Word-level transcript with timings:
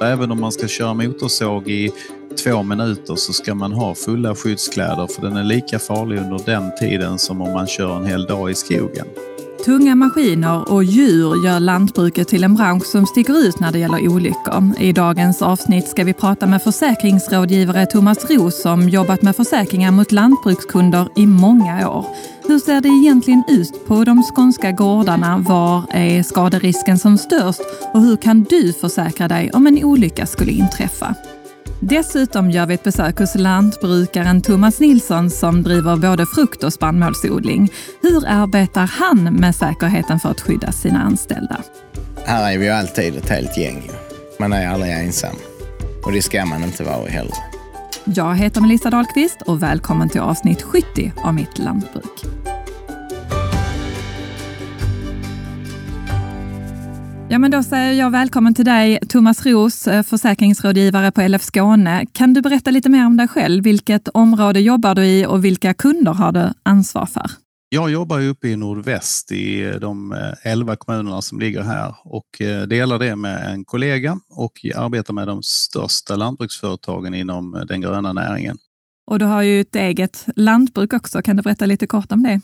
Även 0.00 0.30
om 0.30 0.40
man 0.40 0.52
ska 0.52 0.68
köra 0.68 0.94
motorsåg 0.94 1.68
i 1.68 1.90
två 2.44 2.62
minuter 2.62 3.16
så 3.16 3.32
ska 3.32 3.54
man 3.54 3.72
ha 3.72 3.94
fulla 3.94 4.34
skyddskläder 4.34 5.06
för 5.06 5.22
den 5.22 5.36
är 5.36 5.44
lika 5.44 5.78
farlig 5.78 6.18
under 6.18 6.38
den 6.46 6.70
tiden 6.80 7.18
som 7.18 7.40
om 7.40 7.52
man 7.52 7.66
kör 7.66 7.96
en 7.96 8.06
hel 8.06 8.24
dag 8.24 8.50
i 8.50 8.54
skogen. 8.54 9.06
Tunga 9.64 9.94
maskiner 9.94 10.72
och 10.72 10.84
djur 10.84 11.44
gör 11.44 11.60
lantbruket 11.60 12.28
till 12.28 12.44
en 12.44 12.54
bransch 12.54 12.86
som 12.86 13.06
sticker 13.06 13.38
ut 13.38 13.60
när 13.60 13.72
det 13.72 13.78
gäller 13.78 14.08
olyckor. 14.08 14.72
I 14.80 14.92
dagens 14.92 15.42
avsnitt 15.42 15.88
ska 15.88 16.04
vi 16.04 16.12
prata 16.12 16.46
med 16.46 16.62
försäkringsrådgivare 16.62 17.86
Thomas 17.86 18.30
Roos 18.30 18.62
som 18.62 18.88
jobbat 18.88 19.22
med 19.22 19.36
försäkringar 19.36 19.90
mot 19.90 20.12
lantbrukskunder 20.12 21.08
i 21.16 21.26
många 21.26 21.90
år. 21.90 22.06
Hur 22.48 22.58
ser 22.58 22.80
det 22.80 22.88
egentligen 22.88 23.42
ut 23.48 23.86
på 23.86 24.04
de 24.04 24.22
skånska 24.22 24.72
gårdarna? 24.72 25.38
Var 25.38 25.84
är 25.90 26.22
skaderisken 26.22 26.98
som 26.98 27.18
störst? 27.18 27.60
Och 27.94 28.00
hur 28.00 28.16
kan 28.16 28.44
du 28.44 28.72
försäkra 28.72 29.28
dig 29.28 29.50
om 29.50 29.66
en 29.66 29.84
olycka 29.84 30.26
skulle 30.26 30.52
inträffa? 30.52 31.14
Dessutom 31.80 32.50
gör 32.50 32.66
vi 32.66 32.74
ett 32.74 32.82
besök 32.82 33.18
hos 33.18 33.34
lantbrukaren 33.34 34.42
Thomas 34.42 34.80
Nilsson 34.80 35.30
som 35.30 35.62
driver 35.62 35.96
både 35.96 36.26
frukt 36.26 36.64
och 36.64 36.72
spannmålsodling. 36.72 37.72
Hur 38.02 38.24
arbetar 38.26 38.86
han 38.86 39.24
med 39.24 39.54
säkerheten 39.54 40.20
för 40.20 40.28
att 40.28 40.40
skydda 40.40 40.72
sina 40.72 41.02
anställda? 41.02 41.56
Här 42.24 42.52
är 42.52 42.58
vi 42.58 42.64
ju 42.64 42.70
alltid 42.70 43.16
ett 43.16 43.28
helt 43.28 43.58
gäng. 43.58 43.90
Man 44.38 44.52
är 44.52 44.68
aldrig 44.68 44.92
ensam. 44.92 45.36
Och 46.04 46.12
det 46.12 46.22
ska 46.22 46.46
man 46.46 46.64
inte 46.64 46.84
vara 46.84 47.08
heller. 47.08 47.47
Jag 48.14 48.36
heter 48.36 48.60
Melissa 48.60 48.90
Dahlqvist 48.90 49.42
och 49.42 49.62
välkommen 49.62 50.08
till 50.08 50.20
avsnitt 50.20 50.62
70 50.62 51.12
av 51.24 51.34
Mitt 51.34 51.58
lantbruk. 51.58 52.24
Ja, 57.28 57.38
men 57.38 57.50
då 57.50 57.62
säger 57.62 57.92
jag 57.92 58.10
välkommen 58.10 58.54
till 58.54 58.64
dig, 58.64 58.98
Thomas 59.08 59.46
Roos, 59.46 59.88
eh, 59.88 60.02
försäkringsrådgivare 60.02 61.10
på 61.10 61.20
LF 61.20 61.42
Skåne. 61.42 62.06
Kan 62.12 62.34
du 62.34 62.42
berätta 62.42 62.70
lite 62.70 62.88
mer 62.88 63.06
om 63.06 63.16
dig 63.16 63.28
själv? 63.28 63.64
Vilket 63.64 64.08
område 64.08 64.60
jobbar 64.60 64.94
du 64.94 65.04
i 65.04 65.26
och 65.26 65.44
vilka 65.44 65.74
kunder 65.74 66.12
har 66.12 66.32
du 66.32 66.52
ansvar 66.62 67.06
för? 67.06 67.30
Jag 67.70 67.90
jobbar 67.90 68.20
uppe 68.20 68.48
i 68.48 68.56
nordväst 68.56 69.32
i 69.32 69.78
de 69.80 70.12
eh, 70.12 70.52
elva 70.52 70.76
kommunerna 70.76 71.22
som 71.22 71.40
ligger 71.40 71.62
här 71.62 71.94
och 72.04 72.40
eh, 72.40 72.62
delar 72.62 72.98
det 72.98 73.16
med 73.16 73.52
en 73.52 73.64
kollega 73.64 74.20
och 74.30 74.52
arbetar 74.76 75.14
med 75.14 75.26
de 75.26 75.42
största 75.42 76.16
lantbruksföretagen 76.16 77.14
inom 77.14 77.64
den 77.68 77.80
gröna 77.80 78.12
näringen. 78.12 78.58
Och 79.06 79.18
du 79.18 79.24
har 79.24 79.42
ju 79.42 79.60
ett 79.60 79.76
eget 79.76 80.26
lantbruk 80.36 80.92
också. 80.92 81.22
Kan 81.22 81.36
du 81.36 81.42
berätta 81.42 81.66
lite 81.66 81.86
kort 81.86 82.12
om 82.12 82.22
det? 82.22 82.40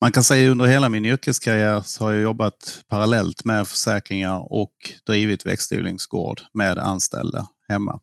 Man 0.00 0.12
kan 0.12 0.24
säga 0.24 0.50
under 0.50 0.66
hela 0.66 0.88
min 0.88 1.04
yrkeskarriär 1.04 1.80
så 1.80 2.04
har 2.04 2.12
jag 2.12 2.22
jobbat 2.22 2.84
parallellt 2.88 3.44
med 3.44 3.68
försäkringar 3.68 4.52
och 4.52 4.72
drivit 5.06 5.46
växtodlingsgård 5.46 6.40
med 6.54 6.78
anställda 6.78 7.46
hemma. 7.68 8.00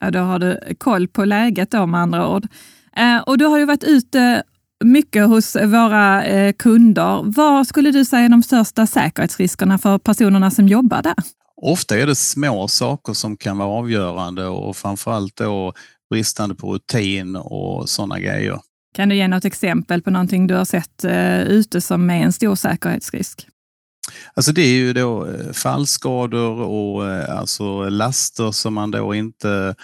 Ja, 0.00 0.10
då 0.10 0.18
har 0.18 0.38
du 0.38 0.74
koll 0.78 1.08
på 1.08 1.24
läget 1.24 1.70
då 1.70 1.86
med 1.86 2.00
andra 2.00 2.28
ord. 2.28 2.46
Eh, 2.96 3.18
och 3.18 3.38
du 3.38 3.44
har 3.44 3.58
ju 3.58 3.64
varit 3.64 3.84
ute 3.84 4.42
mycket 4.84 5.26
hos 5.26 5.56
våra 5.56 6.24
eh, 6.24 6.52
kunder. 6.52 7.22
Vad 7.24 7.66
skulle 7.66 7.90
du 7.90 8.04
säga 8.04 8.24
är 8.24 8.28
de 8.28 8.42
största 8.42 8.86
säkerhetsriskerna 8.86 9.78
för 9.78 9.98
personerna 9.98 10.50
som 10.50 10.68
jobbar 10.68 11.02
där? 11.02 11.14
Ofta 11.62 11.98
är 11.98 12.06
det 12.06 12.14
små 12.14 12.68
saker 12.68 13.12
som 13.12 13.36
kan 13.36 13.58
vara 13.58 13.68
avgörande 13.68 14.46
och 14.46 14.76
framförallt 14.76 15.36
då 15.36 15.72
bristande 16.10 16.54
på 16.54 16.74
rutin 16.74 17.36
och 17.36 17.88
sådana 17.88 18.20
grejer. 18.20 18.60
Kan 18.94 19.08
du 19.08 19.16
ge 19.16 19.28
något 19.28 19.44
exempel 19.44 20.02
på 20.02 20.10
någonting 20.10 20.46
du 20.46 20.54
har 20.54 20.64
sett 20.64 21.04
uh, 21.04 21.40
ute 21.40 21.80
som 21.80 22.10
är 22.10 22.22
en 22.22 22.32
stor 22.32 22.54
säkerhetsrisk? 22.54 23.46
Alltså 24.34 24.52
det 24.52 24.62
är 24.62 24.74
ju 24.74 24.92
då 24.92 25.26
eh, 25.26 25.52
fallskador 25.52 26.60
och 26.60 27.02
uh, 27.02 27.38
alltså 27.38 27.88
laster 27.88 28.52
som 28.52 28.74
man 28.74 28.90
då 28.90 29.14
inte 29.14 29.74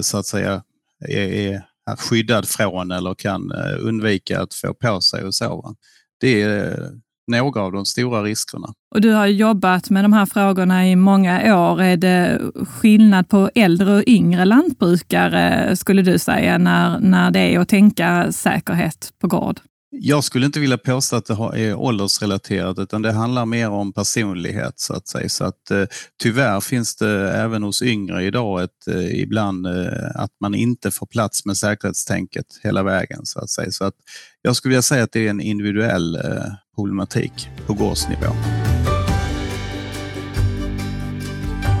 så 0.00 0.18
att 0.18 0.26
säga 0.26 0.62
är 1.08 1.62
skyddad 1.96 2.48
från 2.48 2.90
eller 2.90 3.14
kan 3.14 3.50
eh, 3.50 3.86
undvika 3.86 4.40
att 4.40 4.54
få 4.54 4.74
på 4.74 5.00
sig 5.00 5.24
och 5.24 5.34
så. 5.34 5.74
Det 6.20 6.42
är 6.42 6.66
eh, 6.66 6.88
några 7.28 7.60
av 7.60 7.72
de 7.72 7.84
stora 7.84 8.22
riskerna. 8.22 8.68
Och 8.94 9.00
du 9.00 9.12
har 9.12 9.26
jobbat 9.26 9.90
med 9.90 10.04
de 10.04 10.12
här 10.12 10.26
frågorna 10.26 10.88
i 10.88 10.96
många 10.96 11.56
år. 11.56 11.82
Är 11.82 11.96
det 11.96 12.40
skillnad 12.68 13.28
på 13.28 13.50
äldre 13.54 13.96
och 13.96 14.04
yngre 14.06 14.44
lantbrukare, 14.44 15.76
skulle 15.76 16.02
du 16.02 16.18
säga, 16.18 16.58
när, 16.58 17.00
när 17.00 17.30
det 17.30 17.54
är 17.54 17.58
att 17.58 17.68
tänka 17.68 18.32
säkerhet 18.32 19.10
på 19.20 19.28
gård? 19.28 19.60
Jag 19.90 20.24
skulle 20.24 20.46
inte 20.46 20.60
vilja 20.60 20.78
påstå 20.78 21.16
att 21.16 21.26
det 21.26 21.34
är 21.34 21.74
åldersrelaterat 21.74 22.78
utan 22.78 23.02
det 23.02 23.12
handlar 23.12 23.46
mer 23.46 23.70
om 23.70 23.92
personlighet 23.92 24.80
så 24.80 24.94
att 24.94 25.08
säga. 25.08 25.28
Så 25.28 25.44
att, 25.44 25.70
eh, 25.70 25.84
tyvärr 26.22 26.60
finns 26.60 26.96
det 26.96 27.32
även 27.32 27.62
hos 27.62 27.82
yngre 27.82 28.24
idag 28.24 28.62
ett, 28.62 28.88
eh, 28.90 29.20
ibland 29.20 29.66
eh, 29.66 30.10
att 30.14 30.32
man 30.40 30.54
inte 30.54 30.90
får 30.90 31.06
plats 31.06 31.44
med 31.44 31.56
säkerhetstänket 31.56 32.46
hela 32.62 32.82
vägen 32.82 33.26
så 33.26 33.40
att 33.40 33.50
säga. 33.50 33.70
Så 33.70 33.84
att 33.84 33.94
jag 34.42 34.56
skulle 34.56 34.70
vilja 34.70 34.82
säga 34.82 35.04
att 35.04 35.12
det 35.12 35.26
är 35.26 35.30
en 35.30 35.40
individuell 35.40 36.14
eh, 36.14 36.52
problematik 36.76 37.48
på 37.66 37.74
gårdsnivå. 37.74 38.67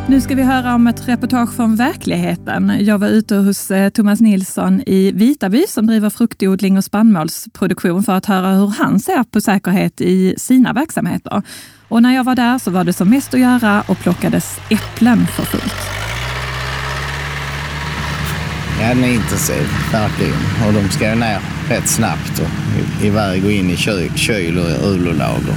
Nu 0.08 0.20
ska 0.20 0.34
vi 0.34 0.42
höra 0.42 0.74
om 0.74 0.86
ett 0.86 1.08
reportage 1.08 1.56
från 1.56 1.76
verkligheten. 1.76 2.72
Jag 2.80 2.98
var 2.98 3.08
ute 3.08 3.34
hos 3.34 3.70
eh, 3.70 3.90
Thomas 3.90 4.20
Nilsson 4.20 4.82
i 4.86 5.12
Vitaby 5.12 5.64
som 5.68 5.86
driver 5.86 6.10
fruktodling 6.10 6.78
och 6.78 6.84
spannmålsproduktion 6.84 8.02
för 8.02 8.12
att 8.12 8.26
höra 8.26 8.48
hur 8.48 8.66
han 8.66 9.00
ser 9.00 9.22
på 9.22 9.40
säkerhet 9.40 10.00
i 10.00 10.34
sina 10.38 10.72
verksamheter. 10.72 11.42
Och 11.88 12.02
när 12.02 12.14
jag 12.14 12.24
var 12.24 12.34
där 12.34 12.58
så 12.58 12.70
var 12.70 12.84
det 12.84 12.92
som 12.92 13.10
mest 13.10 13.34
att 13.34 13.40
göra 13.40 13.82
och 13.88 13.98
plockades 13.98 14.58
äpplen 14.70 15.26
för 15.26 15.42
fullt. 15.42 15.76
Ja, 18.80 18.88
den 18.88 19.04
är 19.04 19.14
intensiv, 19.14 19.66
verkligen. 19.92 20.66
Och 20.66 20.72
de 20.72 20.88
ska 20.88 21.10
ju 21.10 21.14
ner 21.14 21.40
rätt 21.68 21.88
snabbt 21.88 22.38
och 22.38 23.04
iväg 23.04 23.44
och 23.44 23.52
in 23.52 23.70
i 23.70 23.76
kyl, 23.76 24.12
kyl 24.14 24.58
och 24.58 24.92
ulolager. 24.92 25.56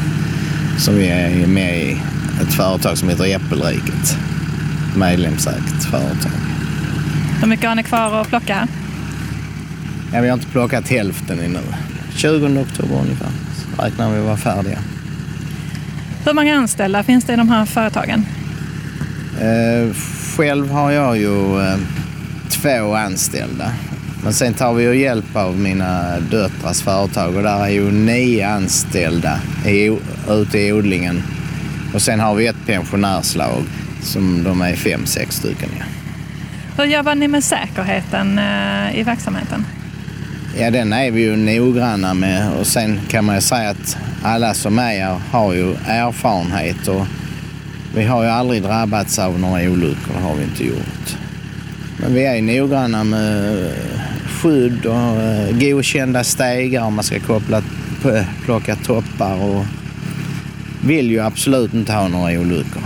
Som 0.78 0.96
vi 0.96 1.08
är 1.08 1.48
med 1.48 1.78
i 1.78 1.92
ett 2.42 2.54
företag 2.54 2.98
som 2.98 3.10
heter 3.10 3.36
Äppelriket 3.36 4.18
medlemsägt 4.96 5.84
företag. 5.92 6.32
Hur 7.42 7.48
mycket 7.48 7.68
har 7.68 7.76
ni 7.76 7.84
kvar 7.84 8.22
att 8.22 8.28
plocka 8.28 8.56
här? 8.56 8.68
Ja, 10.14 10.22
vi 10.22 10.28
har 10.28 10.34
inte 10.34 10.48
plockat 10.48 10.88
hälften 10.88 11.40
ännu. 11.40 11.60
20 12.16 12.60
oktober 12.60 12.96
ungefär 13.02 13.30
så 13.56 13.84
räknar 13.84 14.14
vi 14.14 14.22
vara 14.22 14.38
färdiga. 14.38 14.80
Hur 16.26 16.34
många 16.34 16.56
anställda 16.56 17.04
finns 17.04 17.26
det 17.26 17.34
i 17.34 17.36
de 17.36 17.50
här 17.50 17.66
företagen? 17.66 18.26
Eh, 19.42 19.94
själv 20.38 20.72
har 20.72 20.92
jag 20.92 21.18
ju 21.18 21.62
eh, 21.62 21.78
två 22.50 22.96
anställda. 22.96 23.72
Men 24.24 24.34
sen 24.34 24.54
tar 24.54 24.74
vi 24.74 24.84
ju 24.84 24.96
hjälp 25.02 25.36
av 25.36 25.60
mina 25.60 26.20
döttrars 26.20 26.82
företag 26.82 27.36
och 27.36 27.44
där 27.44 27.64
är 27.64 27.70
ju 27.70 27.92
nio 27.92 28.48
anställda 28.48 29.40
i, 29.66 29.98
ute 30.30 30.60
i 30.60 30.74
odlingen. 30.74 31.24
Och 31.94 32.02
sen 32.02 32.20
har 32.20 32.36
vi 32.36 32.48
ett 32.48 32.66
pensionärslag 32.66 33.64
som 34.02 34.44
de 34.44 34.62
är 34.62 34.76
fem, 34.76 35.06
sex 35.06 35.36
stycken. 35.36 35.70
Ja. 35.80 35.86
Hur 36.78 36.92
jobbar 36.92 37.16
ni 37.16 37.28
med 37.28 37.44
säkerheten 37.44 38.40
eh, 38.40 39.00
i 39.00 39.04
verksamheten? 39.04 39.66
Ja, 40.60 40.72
den 40.72 40.94
är 40.94 41.12
vi 41.12 41.22
ju 41.22 41.36
noggranna 41.36 42.14
med 42.14 42.52
och 42.60 42.68
sen 42.68 43.00
kan 43.08 43.26
man 43.26 43.36
ju 43.36 43.42
säga 43.42 43.70
att 43.70 43.98
alla 44.24 44.54
som 44.54 44.80
är 44.80 44.84
här 44.84 45.20
har 45.32 45.54
ju 45.54 45.72
erfarenhet 45.88 46.88
och 46.88 47.06
vi 47.96 48.04
har 48.04 48.24
ju 48.24 48.30
aldrig 48.30 48.64
drabbats 48.64 49.20
av 49.20 49.40
några 49.40 49.62
olyckor, 49.62 50.14
det 50.14 50.20
har 50.20 50.36
vi 50.36 50.44
inte 50.44 50.68
gjort. 50.68 51.18
Men 51.98 52.14
vi 52.14 52.26
är 52.26 52.42
noggranna 52.42 53.04
med 53.04 53.72
skydd 54.26 54.86
och 54.86 55.22
eh, 55.22 55.58
godkända 55.60 56.24
stegar 56.24 56.84
om 56.84 56.94
man 56.94 57.04
ska 57.04 57.20
koppla, 57.20 57.62
plocka 58.46 58.76
toppar 58.76 59.36
och 59.44 59.66
vill 60.84 61.12
ju 61.12 61.20
absolut 61.20 61.74
inte 61.74 61.94
ha 61.94 62.08
några 62.08 62.40
olyckor. 62.40 62.84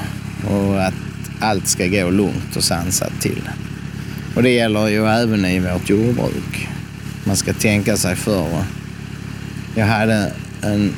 Och 0.49 0.83
att 0.83 0.94
allt 1.40 1.68
ska 1.68 1.88
gå 1.88 2.09
lugnt 2.09 2.56
och 2.56 2.63
sansat 2.63 3.21
till. 3.21 3.50
Och 4.36 4.44
det 4.44 4.50
gäller 4.50 4.88
ju 4.88 5.07
även 5.07 5.45
i 5.45 5.59
vårt 5.59 5.89
jordbruk. 5.89 6.68
Man 7.24 7.38
ska 7.38 7.54
tänka 7.54 7.98
sig 7.98 8.15
för. 8.15 8.63
Jag 9.75 9.86
hade 9.86 10.31
en 10.62 10.94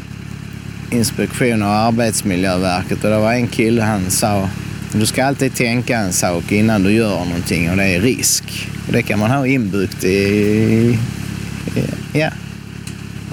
inspektion 0.91 1.61
av 1.61 1.71
Arbetsmiljöverket 1.71 3.03
och 3.03 3.09
det 3.09 3.19
var 3.19 3.33
en 3.33 3.47
kille 3.47 3.81
han 3.81 4.11
sa 4.11 4.49
du 4.93 5.05
ska 5.05 5.25
alltid 5.25 5.55
tänka 5.55 5.97
en 5.97 6.13
sak 6.13 6.51
innan 6.51 6.83
du 6.83 6.91
gör 6.91 7.25
någonting 7.25 7.69
och 7.69 7.77
det 7.77 7.83
är 7.83 8.01
risk. 8.01 8.69
Och 8.87 8.93
det 8.93 9.03
kan 9.03 9.19
man 9.19 9.31
ha 9.31 9.47
inbyggt 9.47 10.03
i, 10.03 10.99
Ja, 12.13 12.29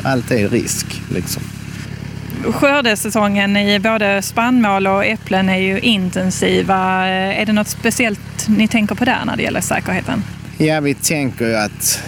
allt 0.03 0.31
är 0.31 0.49
risk 0.49 0.87
liksom. 1.15 1.43
Skördesäsongen 2.53 3.57
i 3.57 3.79
både 3.79 4.23
spannmål 4.23 4.87
och 4.87 5.05
äpplen 5.05 5.49
är 5.49 5.59
ju 5.59 5.81
intensiva. 5.81 7.09
Eh, 7.09 7.41
är 7.41 7.47
det 7.47 7.53
något 7.53 7.69
speciellt 7.69 8.49
ni 8.49 8.69
tänker 8.69 8.95
på 8.95 9.05
där 9.05 9.25
när 9.27 9.37
det 9.37 9.43
gäller 9.43 9.61
säkerheten? 9.61 10.23
Ja, 10.59 10.81
vi 10.81 10.95
tänker 10.95 11.47
ju 11.47 11.57
att, 11.57 12.03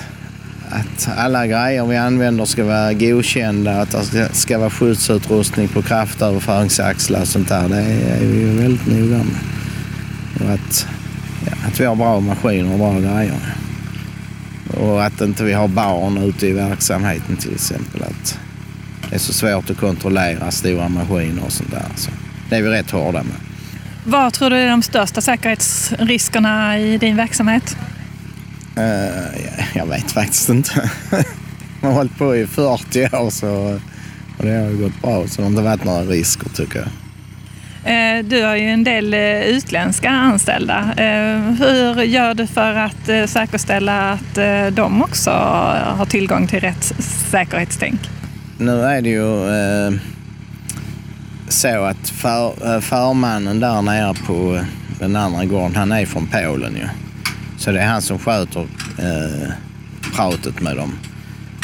att 0.71 1.09
alla 1.17 1.47
grejer 1.47 1.87
vi 1.87 1.97
använder 1.97 2.45
ska 2.45 2.65
vara 2.65 2.93
godkända, 2.93 3.81
att 3.81 3.91
det 3.91 4.05
ska, 4.05 4.29
ska 4.29 4.59
vara 4.59 4.71
skyddsutrustning 4.71 5.69
på 5.69 5.83
kraftöverföringsaxlar 5.83 7.21
och 7.21 7.29
sånt 7.29 7.49
där. 7.49 7.69
Det 7.69 7.77
är 7.77 8.21
vi 8.21 8.41
ju 8.41 8.57
väldigt 8.61 8.87
noga 8.87 9.17
med. 9.17 9.41
Och 10.41 10.55
att 10.55 10.87
att 11.67 11.81
vi 11.81 11.85
har 11.85 11.97
bra 11.97 12.21
maskiner 12.21 12.73
och 12.73 12.79
bra 12.79 12.99
grejer. 12.99 13.57
Och 14.77 15.05
att 15.05 15.21
inte 15.21 15.45
vi 15.45 15.53
har 15.53 15.69
barn 15.69 16.19
ute 16.19 16.47
i 16.47 16.53
verksamheten 16.53 17.37
till 17.37 17.55
exempel. 17.55 18.03
Att 18.03 18.39
det 19.11 19.15
är 19.15 19.19
så 19.19 19.33
svårt 19.33 19.71
att 19.71 19.77
kontrollera 19.77 20.51
stora 20.51 20.89
maskiner 20.89 21.45
och 21.45 21.53
sånt 21.53 21.71
där. 21.71 21.87
Så 21.97 22.11
det 22.51 22.57
är 22.57 22.63
vi 22.63 22.69
rätt 22.69 22.91
hårda 22.91 23.23
med. 23.23 23.37
Vad 24.05 24.33
tror 24.33 24.51
du 24.51 24.57
är 24.57 24.71
de 24.71 24.83
största 24.83 25.21
säkerhetsriskerna 25.21 26.79
i 26.79 26.99
din 26.99 27.17
verksamhet? 27.17 27.77
Uh, 28.79 29.75
jag 29.75 29.87
vet 29.87 30.13
faktiskt 30.13 30.49
inte. 30.49 30.91
Jag 31.81 31.89
har 31.89 31.95
hållit 31.95 32.19
på 32.19 32.37
i 32.37 32.47
40 32.47 33.17
år 33.17 33.31
så, 33.31 33.81
och 34.39 34.45
det 34.45 34.51
har 34.51 34.71
gått 34.71 35.03
bra. 35.03 35.27
Så 35.27 35.37
det 35.37 35.43
har 35.43 35.51
inte 35.51 35.63
varit 35.63 35.85
några 35.85 36.03
risker 36.03 36.49
tycker 36.49 36.79
jag. 36.79 36.89
Eh, 37.93 38.25
du 38.25 38.43
har 38.43 38.57
ju 38.57 38.69
en 38.69 38.85
del 38.85 39.15
eh, 39.15 39.41
utländska 39.41 40.11
anställda. 40.11 40.93
Hur 41.59 42.03
gör 42.03 42.35
du 42.35 42.47
för 42.47 42.75
att 42.75 43.31
säkerställa 43.31 44.13
att 44.13 44.35
de 44.73 45.03
också 45.03 45.31
har 45.97 46.07
tillgång 46.07 46.47
till 46.47 46.61
rätt 46.61 46.93
säkerhetstänk? 47.31 48.01
Nu 48.59 48.81
är 48.81 49.03
det 49.03 49.09
ju 49.09 49.49
eh, 49.49 49.93
så 51.49 51.85
att 51.85 52.09
för, 52.09 52.75
eh, 52.75 52.81
förmannen 52.81 53.61
där 53.61 53.83
nere 53.83 54.15
på 54.27 54.57
eh, 54.57 54.65
den 54.99 55.17
andra 55.17 55.45
gården, 55.45 55.77
han 55.77 55.93
är 55.93 56.07
från 56.07 56.27
Polen 56.27 56.75
ju. 56.75 56.89
Så 57.59 57.73
det 57.73 57.81
är 57.81 57.87
han 57.87 58.03
som 58.03 58.19
sköter 58.19 58.61
eh, 58.99 59.51
pratet 60.17 60.61
med 60.61 60.77
dem. 60.77 60.99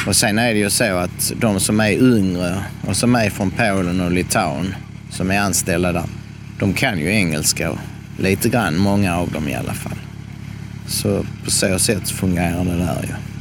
Och 0.07 0.17
sen 0.17 0.39
är 0.39 0.53
det 0.55 0.59
ju 0.59 0.71
så 0.71 0.97
att 0.97 1.33
de 1.41 1.61
som 1.61 1.81
är 1.81 1.91
yngre 1.91 2.59
och 2.87 2.97
som 2.97 3.15
är 3.15 3.31
från 3.31 3.51
Polen 3.51 4.01
och 4.01 4.13
Litauen, 4.13 4.75
som 5.11 5.31
är 5.31 5.41
anställda 5.41 5.93
där, 5.93 6.05
de 6.59 6.73
kan 6.73 6.99
ju 6.99 7.11
engelska 7.11 7.73
lite 8.19 8.49
grann, 8.49 8.77
många 8.77 9.17
av 9.17 9.31
dem 9.31 9.49
i 9.49 9.55
alla 9.55 9.75
fall. 9.75 9.99
Så 10.87 11.25
på 11.45 11.51
så 11.51 11.79
sätt 11.79 12.11
fungerar 12.11 12.65
det 12.65 12.77
där 12.77 13.03
ju. 13.03 13.32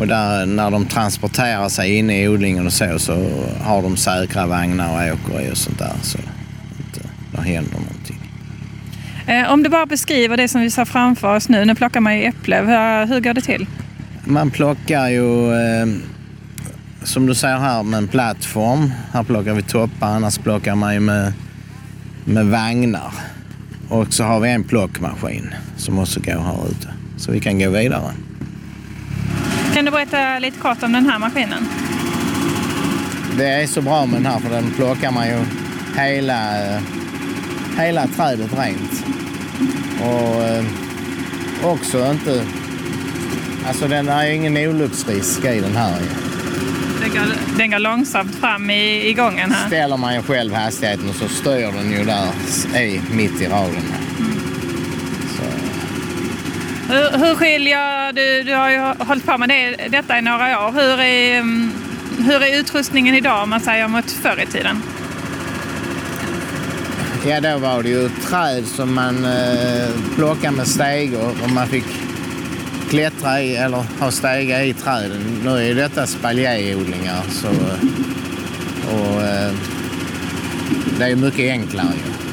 Och 0.00 0.06
där, 0.06 0.46
när 0.46 0.70
de 0.70 0.86
transporterar 0.86 1.68
sig 1.68 1.96
inne 1.96 2.22
i 2.22 2.28
odlingen 2.28 2.66
och 2.66 2.72
så, 2.72 2.98
så 2.98 3.30
har 3.62 3.82
de 3.82 3.96
säkra 3.96 4.46
vagnar 4.46 5.12
och 5.12 5.14
åker 5.14 5.48
i 5.48 5.52
och 5.52 5.56
sånt 5.56 5.78
där. 5.78 5.92
Så 6.02 6.18
att 6.18 7.02
det 7.32 7.42
händer 7.42 7.72
någonting. 7.72 8.20
Eh, 9.26 9.52
om 9.52 9.62
du 9.62 9.68
bara 9.68 9.86
beskriver 9.86 10.36
det 10.36 10.48
som 10.48 10.60
vi 10.60 10.70
ser 10.70 10.84
framför 10.84 11.36
oss 11.36 11.48
nu. 11.48 11.64
Nu 11.64 11.74
plockar 11.74 12.00
man 12.00 12.18
ju 12.18 12.24
äpple. 12.24 12.56
Hur, 12.56 13.06
hur 13.06 13.20
går 13.20 13.34
det 13.34 13.40
till? 13.40 13.66
Man 14.24 14.50
plockar 14.50 15.08
ju, 15.08 15.52
eh, 15.52 15.86
som 17.02 17.26
du 17.26 17.34
ser 17.34 17.58
här, 17.58 17.82
med 17.82 17.98
en 17.98 18.08
plattform. 18.08 18.92
Här 19.12 19.22
plockar 19.22 19.54
vi 19.54 19.62
toppar, 19.62 20.06
annars 20.06 20.38
plockar 20.38 20.74
man 20.74 20.94
ju 20.94 21.00
med, 21.00 21.32
med 22.24 22.46
vagnar. 22.46 23.12
Och 23.88 24.14
så 24.14 24.24
har 24.24 24.40
vi 24.40 24.50
en 24.50 24.64
plockmaskin 24.64 25.54
som 25.76 25.98
också 25.98 26.20
går 26.20 26.40
här 26.40 26.68
ute. 26.70 26.88
Så 27.16 27.32
vi 27.32 27.40
kan 27.40 27.58
gå 27.58 27.70
vidare. 27.70 28.12
Kan 29.80 29.84
du 29.84 29.90
berätta 29.90 30.38
lite 30.38 30.58
kort 30.58 30.82
om 30.82 30.92
den 30.92 31.06
här 31.06 31.18
maskinen? 31.18 31.68
Det 33.36 33.46
är 33.46 33.66
så 33.66 33.82
bra 33.82 34.06
med 34.06 34.22
den 34.22 34.26
här 34.26 34.38
för 34.38 34.50
den 34.50 34.70
plockar 34.70 35.10
man 35.10 35.28
ju 35.28 35.44
hela, 35.98 36.40
hela 37.78 38.06
trädet 38.06 38.58
rent. 38.58 39.04
Och 40.00 40.42
eh, 40.42 40.64
också 41.64 42.10
inte... 42.10 42.44
Alltså 43.68 43.88
den 43.88 44.08
är 44.08 44.26
ju 44.26 44.34
ingen 44.34 44.56
olycksrisk 44.56 45.44
i 45.44 45.60
den 45.60 45.76
här. 45.76 46.00
Den 47.00 47.10
går, 47.10 47.58
den 47.58 47.70
går 47.70 47.78
långsamt 47.78 48.34
fram 48.34 48.70
i, 48.70 49.08
i 49.08 49.14
gången 49.14 49.52
här? 49.52 49.66
Ställer 49.66 49.96
man 49.96 50.14
ju 50.14 50.22
själv 50.22 50.54
hastigheten 50.54 51.08
och 51.08 51.14
så 51.14 51.28
styr 51.28 51.72
den 51.72 51.90
ju 51.92 52.04
där 52.04 52.80
i, 52.80 53.00
mitt 53.10 53.40
i 53.40 53.46
raden. 53.46 54.09
Hur, 56.90 57.18
hur 57.18 57.34
skiljer 57.34 58.12
du, 58.12 58.42
du 58.42 58.54
har 58.54 58.70
ju 58.70 58.78
hållit 58.78 59.26
på 59.26 59.38
med 59.38 59.48
det, 59.48 59.88
detta 59.88 60.18
i 60.18 60.22
några 60.22 60.66
år. 60.66 60.72
Hur 60.72 61.00
är, 61.00 61.38
mm, 61.38 61.72
hur 62.18 62.42
är 62.42 62.60
utrustningen 62.60 63.14
idag 63.14 63.42
om 63.42 63.50
man 63.50 63.60
säger 63.60 63.88
mot 63.88 64.10
förr 64.10 64.40
i 64.42 64.46
tiden? 64.46 64.82
Ja, 67.26 67.40
då 67.40 67.58
var 67.58 67.82
det 67.82 67.88
ju 67.88 68.08
träd 68.08 68.66
som 68.66 68.94
man 68.94 69.24
eh, 69.24 69.88
plockade 70.16 70.56
med 70.56 70.66
stegor 70.66 71.34
och 71.44 71.50
man 71.50 71.66
fick 71.66 71.84
klättra 72.90 73.42
i 73.42 73.56
eller 73.56 73.84
ha 74.00 74.10
stegar 74.10 74.62
i 74.62 74.72
träden. 74.72 75.40
Nu 75.44 75.70
är 75.70 75.74
detta 75.74 76.06
spaljéodlingar 76.06 77.22
så, 77.30 77.48
och 78.96 79.22
eh, 79.22 79.52
det 80.98 81.04
är 81.04 81.16
mycket 81.16 81.50
enklare. 81.50 81.94
Ju. 82.06 82.29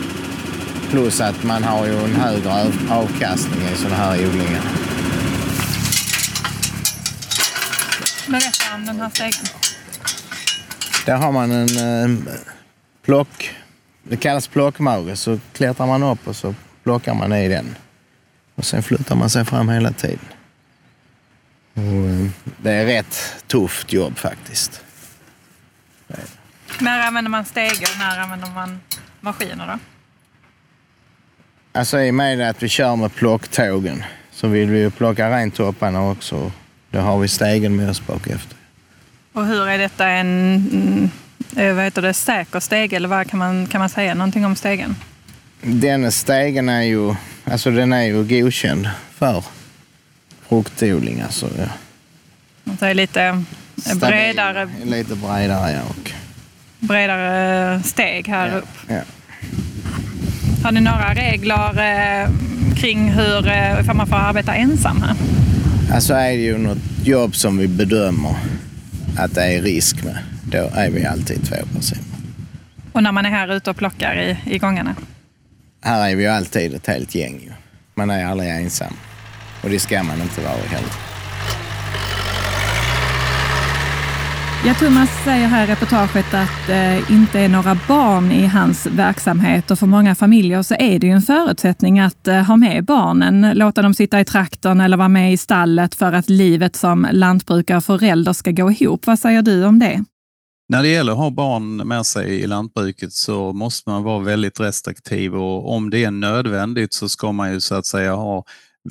Plus 0.89 1.22
att 1.22 1.44
man 1.44 1.63
har 1.63 1.86
ju 1.86 2.04
en 2.04 2.16
högre 2.16 2.72
avkastning 2.89 3.62
i 3.74 3.75
sådana 3.75 3.95
här 3.95 4.28
odlingar. 4.28 4.62
Berätta 8.28 8.75
om 8.75 8.86
den 8.86 9.00
här 9.00 9.10
stegen. 9.10 9.45
Där 11.06 11.18
har 11.18 11.31
man 11.31 11.51
en 11.51 11.78
eh, 11.78 12.34
plock. 13.06 13.56
Det 14.04 14.18
kallas 14.18 14.48
plockmage. 14.48 15.18
Så 15.18 15.39
klättrar 15.54 15.88
man 15.88 16.04
upp 16.04 16.28
och 16.28 16.36
så 16.36 16.56
plockar 16.84 17.13
man 17.13 17.34
i 17.34 17.48
den. 17.48 17.75
Och 18.56 18.66
sen 18.66 18.84
flyttar 18.84 19.16
man 19.16 19.30
sig 19.30 19.45
fram 19.45 19.69
hela 19.69 19.92
tiden. 19.92 20.25
Och, 21.74 21.81
eh, 21.84 22.30
det 22.57 22.72
är 22.72 22.86
rätt 22.86 23.36
tufft 23.48 23.94
jobb 23.94 24.18
faktiskt. 24.18 24.81
När 26.80 27.07
använder 27.07 27.31
man 27.31 27.45
stegar 27.45 27.89
och 27.94 28.00
när 28.00 28.19
använder 28.19 28.48
man 28.50 28.80
maskiner 29.22 29.68
då? 29.68 29.80
Alltså 31.77 32.01
i 32.01 32.09
och 32.09 32.13
med 32.13 32.50
att 32.50 32.63
vi 32.63 32.69
kör 32.69 32.95
med 32.95 33.15
plocktågen 33.15 34.03
så 34.31 34.47
vill 34.47 34.69
vi 34.69 34.79
ju 34.79 34.91
plocka 34.91 35.38
rent 35.38 35.56
topparna 35.56 36.09
också. 36.09 36.51
Då 36.91 37.00
har 37.00 37.19
vi 37.19 37.27
stegen 37.27 37.75
med 37.75 37.89
oss 37.89 38.07
bak 38.07 38.27
efter. 38.27 38.57
Och 39.33 39.45
hur 39.45 39.68
är 39.68 39.77
detta 39.77 40.07
en 40.07 40.56
mm, 40.71 41.09
eh, 41.57 41.75
vad 41.75 41.83
heter 41.83 42.01
det, 42.01 42.13
säker 42.13 42.59
steg 42.59 42.94
eller 42.94 43.09
vad 43.09 43.29
kan 43.29 43.39
man, 43.39 43.68
kan 43.68 43.79
man 43.79 43.89
säga 43.89 44.13
någonting 44.13 44.45
om 44.45 44.56
stegen? 44.56 44.95
Den 45.62 46.12
stegen 46.12 46.69
är 46.69 46.81
ju, 46.81 47.15
alltså 47.44 47.71
den 47.71 47.94
är 47.94 48.03
ju 48.03 48.24
godkänd 48.24 48.89
för 49.13 49.44
fruktodling. 50.47 51.21
Alltså, 51.21 51.50
ja. 51.57 51.68
Det 52.63 52.85
är 52.85 52.94
lite 52.94 53.44
Stabil, 53.77 54.00
bredare, 54.00 54.69
lite 54.83 55.15
bredare 55.15 55.71
ja, 55.71 55.81
och 55.89 56.12
bredare 56.79 57.83
steg 57.83 58.27
här 58.27 58.47
ja, 58.47 58.57
upp. 58.57 58.69
Ja. 58.88 59.01
Har 60.67 60.71
ni 60.71 60.81
några 60.81 61.13
regler 61.13 61.79
eh, 61.79 62.29
kring 62.75 63.09
hur 63.11 63.47
eh, 63.47 63.93
man 63.93 64.07
får 64.07 64.15
arbeta 64.15 64.55
ensam 64.55 65.01
här? 65.01 65.15
Alltså 65.95 66.13
är 66.13 66.29
det 66.29 66.43
ju 66.43 66.57
något 66.57 66.77
jobb 67.03 67.36
som 67.36 67.57
vi 67.57 67.67
bedömer 67.67 68.36
att 69.17 69.36
det 69.36 69.43
är 69.43 69.62
risk 69.62 70.03
med, 70.03 70.17
då 70.43 70.69
är 70.74 70.89
vi 70.89 71.05
alltid 71.05 71.45
två 71.45 71.55
personer. 71.75 72.03
Och 72.91 73.03
när 73.03 73.12
man 73.12 73.25
är 73.25 73.29
här 73.29 73.53
ute 73.53 73.69
och 73.69 73.77
plockar 73.77 74.19
i, 74.19 74.38
i 74.53 74.57
gångarna? 74.57 74.95
Här 75.81 76.09
är 76.09 76.15
vi 76.15 76.24
ju 76.24 76.29
alltid 76.29 76.74
ett 76.74 76.88
helt 76.88 77.15
gäng. 77.15 77.50
Man 77.95 78.09
är 78.09 78.25
aldrig 78.25 78.50
ensam. 78.50 78.93
Och 79.63 79.69
det 79.69 79.79
ska 79.79 80.03
man 80.03 80.21
inte 80.21 80.41
vara 80.41 80.53
heller. 80.53 81.16
Ja, 84.67 84.74
Thomas 84.74 85.09
säger 85.24 85.47
här 85.47 85.67
i 85.67 85.71
reportaget 85.71 86.33
att 86.33 86.67
det 86.67 86.74
eh, 86.75 87.12
inte 87.12 87.39
är 87.39 87.50
några 87.50 87.79
barn 87.88 88.31
i 88.31 88.45
hans 88.45 88.86
verksamhet 88.86 89.71
och 89.71 89.79
för 89.79 89.88
många 89.88 90.15
familjer 90.15 90.62
så 90.62 90.75
är 90.79 91.00
det 91.00 91.07
ju 91.07 91.13
en 91.13 91.21
förutsättning 91.21 92.00
att 92.00 92.27
eh, 92.27 92.41
ha 92.41 92.57
med 92.57 92.86
barnen, 92.86 93.51
låta 93.53 93.81
dem 93.81 93.93
sitta 93.93 94.19
i 94.19 94.25
traktorn 94.25 94.81
eller 94.81 94.97
vara 94.97 95.07
med 95.07 95.33
i 95.33 95.38
stallet 95.38 95.95
för 95.95 96.13
att 96.13 96.29
livet 96.29 96.75
som 96.75 97.07
lantbrukare 97.12 97.77
och 97.77 97.83
förälder 97.83 98.33
ska 98.33 98.51
gå 98.51 98.71
ihop. 98.71 99.07
Vad 99.07 99.19
säger 99.19 99.41
du 99.41 99.65
om 99.65 99.79
det? 99.79 100.03
När 100.69 100.83
det 100.83 100.89
gäller 100.89 101.12
att 101.12 101.17
ha 101.17 101.29
barn 101.29 101.75
med 101.75 102.05
sig 102.05 102.29
i 102.29 102.47
lantbruket 102.47 103.13
så 103.13 103.53
måste 103.53 103.89
man 103.89 104.03
vara 104.03 104.19
väldigt 104.19 104.59
restriktiv 104.59 105.36
och 105.36 105.75
om 105.75 105.89
det 105.89 106.03
är 106.03 106.12
nödvändigt 106.12 106.93
så 106.93 107.09
ska 107.09 107.31
man 107.31 107.53
ju 107.53 107.62
så 107.62 107.75
att 107.75 107.86
säga 107.86 108.15
ha 108.15 108.43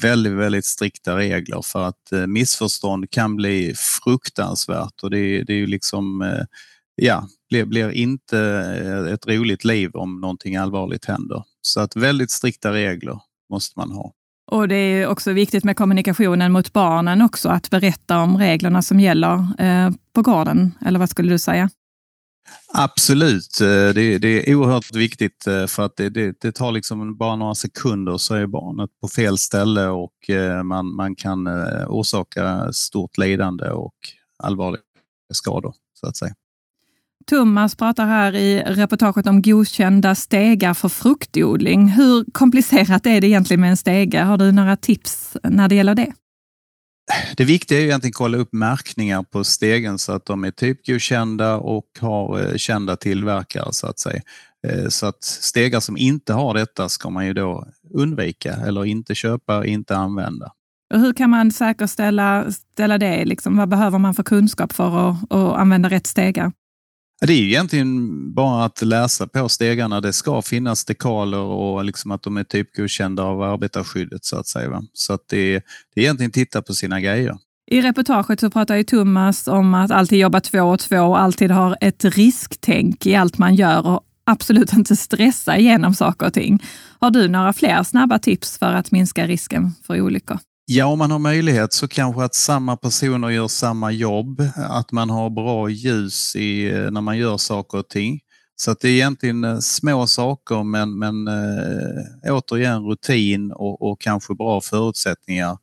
väldigt, 0.02 0.32
väldigt 0.32 0.64
strikta 0.64 1.16
regler 1.16 1.62
för 1.62 1.82
att 1.88 2.12
eh, 2.12 2.26
missförstånd 2.26 3.10
kan 3.10 3.36
bli 3.36 3.74
fruktansvärt 4.04 5.02
och 5.02 5.10
det, 5.10 5.42
det 5.42 5.52
är 5.52 5.56
ju 5.56 5.66
liksom, 5.66 6.22
eh, 6.22 6.44
ja, 6.94 7.28
blir, 7.48 7.64
blir 7.64 7.90
inte 7.90 8.38
eh, 8.84 9.12
ett 9.12 9.26
roligt 9.26 9.64
liv 9.64 9.90
om 9.94 10.20
någonting 10.20 10.56
allvarligt 10.56 11.04
händer. 11.04 11.42
Så 11.60 11.80
att 11.80 11.96
väldigt 11.96 12.30
strikta 12.30 12.72
regler 12.72 13.20
måste 13.50 13.78
man 13.78 13.90
ha. 13.90 14.12
Och 14.50 14.68
det 14.68 14.74
är 14.76 15.06
också 15.06 15.32
viktigt 15.32 15.64
med 15.64 15.76
kommunikationen 15.76 16.52
mot 16.52 16.72
barnen 16.72 17.22
också, 17.22 17.48
att 17.48 17.70
berätta 17.70 18.18
om 18.18 18.36
reglerna 18.36 18.82
som 18.82 19.00
gäller 19.00 19.44
på 20.12 20.22
gården, 20.22 20.74
eller 20.86 20.98
vad 20.98 21.10
skulle 21.10 21.32
du 21.32 21.38
säga? 21.38 21.70
Absolut, 22.74 23.60
eh, 23.60 23.66
det, 23.66 24.18
det, 24.18 24.50
är 24.50 24.54
oerhört 24.54 24.94
viktigt 24.94 25.46
eh, 25.46 25.66
för 25.66 25.82
att 25.82 25.96
det, 25.96 26.08
det, 26.10 26.40
det, 26.40 26.52
tar 26.52 26.72
liksom 26.72 27.16
bara 27.16 27.36
några 27.36 27.54
sekunder 27.54 28.16
så 28.16 28.34
är 28.34 28.46
barnet 28.46 28.90
på 29.00 29.08
fel 29.08 29.38
ställe 29.38 29.86
och 29.86 30.30
eh, 30.30 30.62
man, 30.62 30.94
man 30.94 31.14
kan 31.14 31.48
orsaka 31.86 32.72
stort 32.72 33.18
lidande 33.18 33.68
och 33.68 33.94
allvarliga 34.38 34.82
skador 35.32 35.74
så 36.00 36.06
att 36.06 36.16
säga. 36.16 36.34
Thomas 37.26 37.74
pratar 37.74 38.06
här 38.06 38.34
i 38.34 38.62
reportaget 38.62 39.26
om 39.26 39.42
godkända 39.42 40.14
stegar 40.14 40.74
för 40.74 40.88
fruktodling. 40.88 41.88
Hur 41.88 42.24
komplicerat 42.32 43.06
är 43.06 43.20
det 43.20 43.26
egentligen 43.26 43.60
med 43.60 43.70
en 43.70 43.76
stege? 43.76 44.20
Har 44.20 44.38
du 44.38 44.52
några 44.52 44.76
tips 44.76 45.36
när 45.42 45.68
det 45.68 45.74
gäller 45.74 45.94
det? 45.94 46.12
Det 47.36 47.44
viktiga 47.44 47.78
är 47.78 47.82
ju 47.82 47.88
egentligen 47.88 48.10
att 48.10 48.16
kolla 48.16 48.38
upp 48.38 48.52
märkningar 48.52 49.22
på 49.22 49.44
stegen 49.44 49.98
så 49.98 50.12
att 50.12 50.24
de 50.24 50.44
är 50.44 50.50
typgodkända 50.50 51.56
och 51.56 51.86
har 52.00 52.40
eh, 52.40 52.56
kända 52.56 52.96
tillverkare 52.96 53.72
så 53.72 53.86
att 53.86 53.98
säga. 53.98 54.22
Eh, 54.68 54.88
så 54.88 55.06
att 55.06 55.24
stegar 55.24 55.80
som 55.80 55.96
inte 55.96 56.32
har 56.32 56.54
detta 56.54 56.88
ska 56.88 57.10
man 57.10 57.26
ju 57.26 57.32
då 57.32 57.66
undvika 57.94 58.52
eller 58.52 58.84
inte 58.84 59.14
köpa, 59.14 59.66
inte 59.66 59.96
använda. 59.96 60.52
Och 60.94 61.00
hur 61.00 61.12
kan 61.12 61.30
man 61.30 61.52
säkerställa 61.52 62.52
ställa 62.52 62.98
det? 62.98 63.24
Liksom, 63.24 63.56
vad 63.56 63.68
behöver 63.68 63.98
man 63.98 64.14
för 64.14 64.22
kunskap 64.22 64.72
för 64.72 65.10
att, 65.10 65.32
att 65.32 65.56
använda 65.56 65.90
rätt 65.90 66.06
stegar? 66.06 66.52
Det 67.20 67.32
är 67.32 67.42
egentligen 67.42 68.34
bara 68.34 68.64
att 68.64 68.82
läsa 68.82 69.26
på 69.26 69.48
stegarna. 69.48 70.00
Det 70.00 70.12
ska 70.12 70.42
finnas 70.42 70.84
dekaler 70.84 71.38
och 71.38 71.84
liksom 71.84 72.10
att 72.10 72.22
de 72.22 72.36
är 72.36 72.44
typgodkända 72.44 73.22
av 73.22 73.42
arbetarskyddet 73.42 74.24
så 74.24 74.38
att 74.38 74.46
säga. 74.46 74.82
Så 74.92 75.12
att 75.12 75.20
det, 75.28 75.54
är, 75.54 75.62
det 75.94 76.00
är 76.00 76.04
egentligen 76.04 76.32
titta 76.32 76.62
på 76.62 76.74
sina 76.74 77.00
grejer. 77.00 77.36
I 77.70 77.82
reportaget 77.82 78.40
så 78.40 78.50
pratar 78.50 78.76
ju 78.76 78.84
Thomas 78.84 79.48
om 79.48 79.74
att 79.74 79.90
alltid 79.90 80.18
jobba 80.18 80.40
två 80.40 80.62
och 80.62 80.80
två 80.80 81.00
och 81.00 81.20
alltid 81.20 81.50
ha 81.50 81.74
ett 81.74 82.04
risktänk 82.04 83.06
i 83.06 83.14
allt 83.14 83.38
man 83.38 83.54
gör 83.54 83.86
och 83.86 84.00
absolut 84.24 84.72
inte 84.72 84.96
stressa 84.96 85.56
igenom 85.56 85.94
saker 85.94 86.26
och 86.26 86.32
ting. 86.32 86.62
Har 87.00 87.10
du 87.10 87.28
några 87.28 87.52
fler 87.52 87.82
snabba 87.82 88.18
tips 88.18 88.58
för 88.58 88.72
att 88.72 88.90
minska 88.92 89.26
risken 89.26 89.72
för 89.86 90.00
olyckor? 90.00 90.38
Ja, 90.68 90.86
om 90.86 90.98
man 90.98 91.10
har 91.10 91.18
möjlighet 91.18 91.72
så 91.72 91.88
kanske 91.88 92.24
att 92.24 92.34
samma 92.34 92.76
personer 92.76 93.30
gör 93.30 93.48
samma 93.48 93.92
jobb, 93.92 94.42
att 94.56 94.92
man 94.92 95.10
har 95.10 95.30
bra 95.30 95.68
ljus 95.68 96.36
i, 96.36 96.70
eh, 96.70 96.90
när 96.90 97.00
man 97.00 97.18
gör 97.18 97.36
saker 97.36 97.78
och 97.78 97.88
ting. 97.88 98.20
Så 98.56 98.70
att 98.70 98.80
det 98.80 98.88
är 98.88 98.92
egentligen 98.92 99.44
eh, 99.44 99.58
små 99.58 100.06
saker 100.06 100.62
men, 100.62 100.98
men 100.98 101.28
äh, 101.28 102.34
återigen 102.34 102.84
rutin 102.84 103.52
och, 103.52 103.82
och 103.82 104.00
kanske 104.00 104.34
bra 104.34 104.60
förutsättningar 104.60 105.58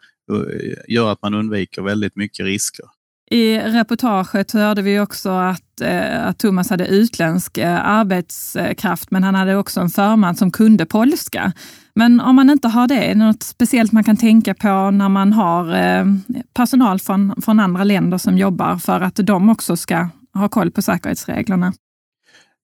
gör 0.88 1.12
att 1.12 1.22
man 1.22 1.34
undviker 1.34 1.82
väldigt 1.82 2.16
mycket 2.16 2.46
risker. 2.46 2.86
I 3.34 3.60
reportaget 3.60 4.52
hörde 4.52 4.82
vi 4.82 5.00
också 5.00 5.30
att, 5.30 5.82
eh, 5.82 6.28
att 6.28 6.40
Thomas 6.40 6.70
hade 6.70 6.88
utländsk 6.88 7.58
eh, 7.58 7.88
arbetskraft, 7.88 9.12
men 9.12 9.24
han 9.24 9.36
hade 9.36 9.56
också 9.56 9.80
en 9.80 9.90
förman 9.90 10.36
som 10.36 10.52
kunde 10.52 10.86
polska. 10.86 11.54
Men 11.96 12.20
om 12.20 12.36
man 12.36 12.50
inte 12.50 12.68
har 12.68 12.88
det, 12.88 12.96
är 12.96 13.08
det 13.08 13.16
något 13.16 13.44
speciellt 13.44 13.92
man 13.92 14.04
kan 14.04 14.18
tänka 14.18 14.54
på 14.54 14.92
när 14.92 15.10
man 15.10 15.34
har 15.34 15.76
eh, 15.76 16.06
personal 16.54 17.00
från, 17.00 17.42
från 17.42 17.60
andra 17.60 17.84
länder 17.84 18.18
som 18.18 18.38
jobbar 18.38 18.78
för 18.78 19.02
att 19.02 19.16
de 19.16 19.50
också 19.50 19.78
ska 19.78 20.08
ha 20.34 20.50
koll 20.50 20.72
på 20.72 20.82
säkerhetsreglerna? 20.82 21.74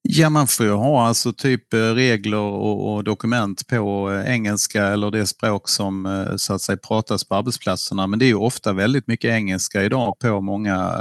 Ja, 0.01 0.29
man 0.29 0.48
får 0.48 0.65
ju 0.65 0.72
ha 0.72 1.08
alltså 1.08 1.34
typ 1.34 1.74
eh, 1.74 1.77
regler 1.77 2.38
och, 2.38 2.94
och, 2.94 3.03
dokument 3.03 3.68
på 3.68 4.12
eh, 4.12 4.34
engelska 4.34 4.86
eller 4.86 5.12
det 5.12 5.27
språk 5.27 5.70
som 5.70 6.06
eh, 6.06 6.36
så 6.36 6.53
att 6.53 6.62
säga 6.62 6.77
pratas 6.77 7.24
på 7.24 7.36
arbetsplatserna. 7.36 8.08
Men 8.08 8.20
det 8.20 8.25
är 8.25 8.27
ju 8.27 8.36
ofta 8.36 8.74
väldigt 8.74 9.08
mycket 9.08 9.32
engelska 9.32 9.84
idag 9.84 10.20
på 10.20 10.41
många 10.41 10.91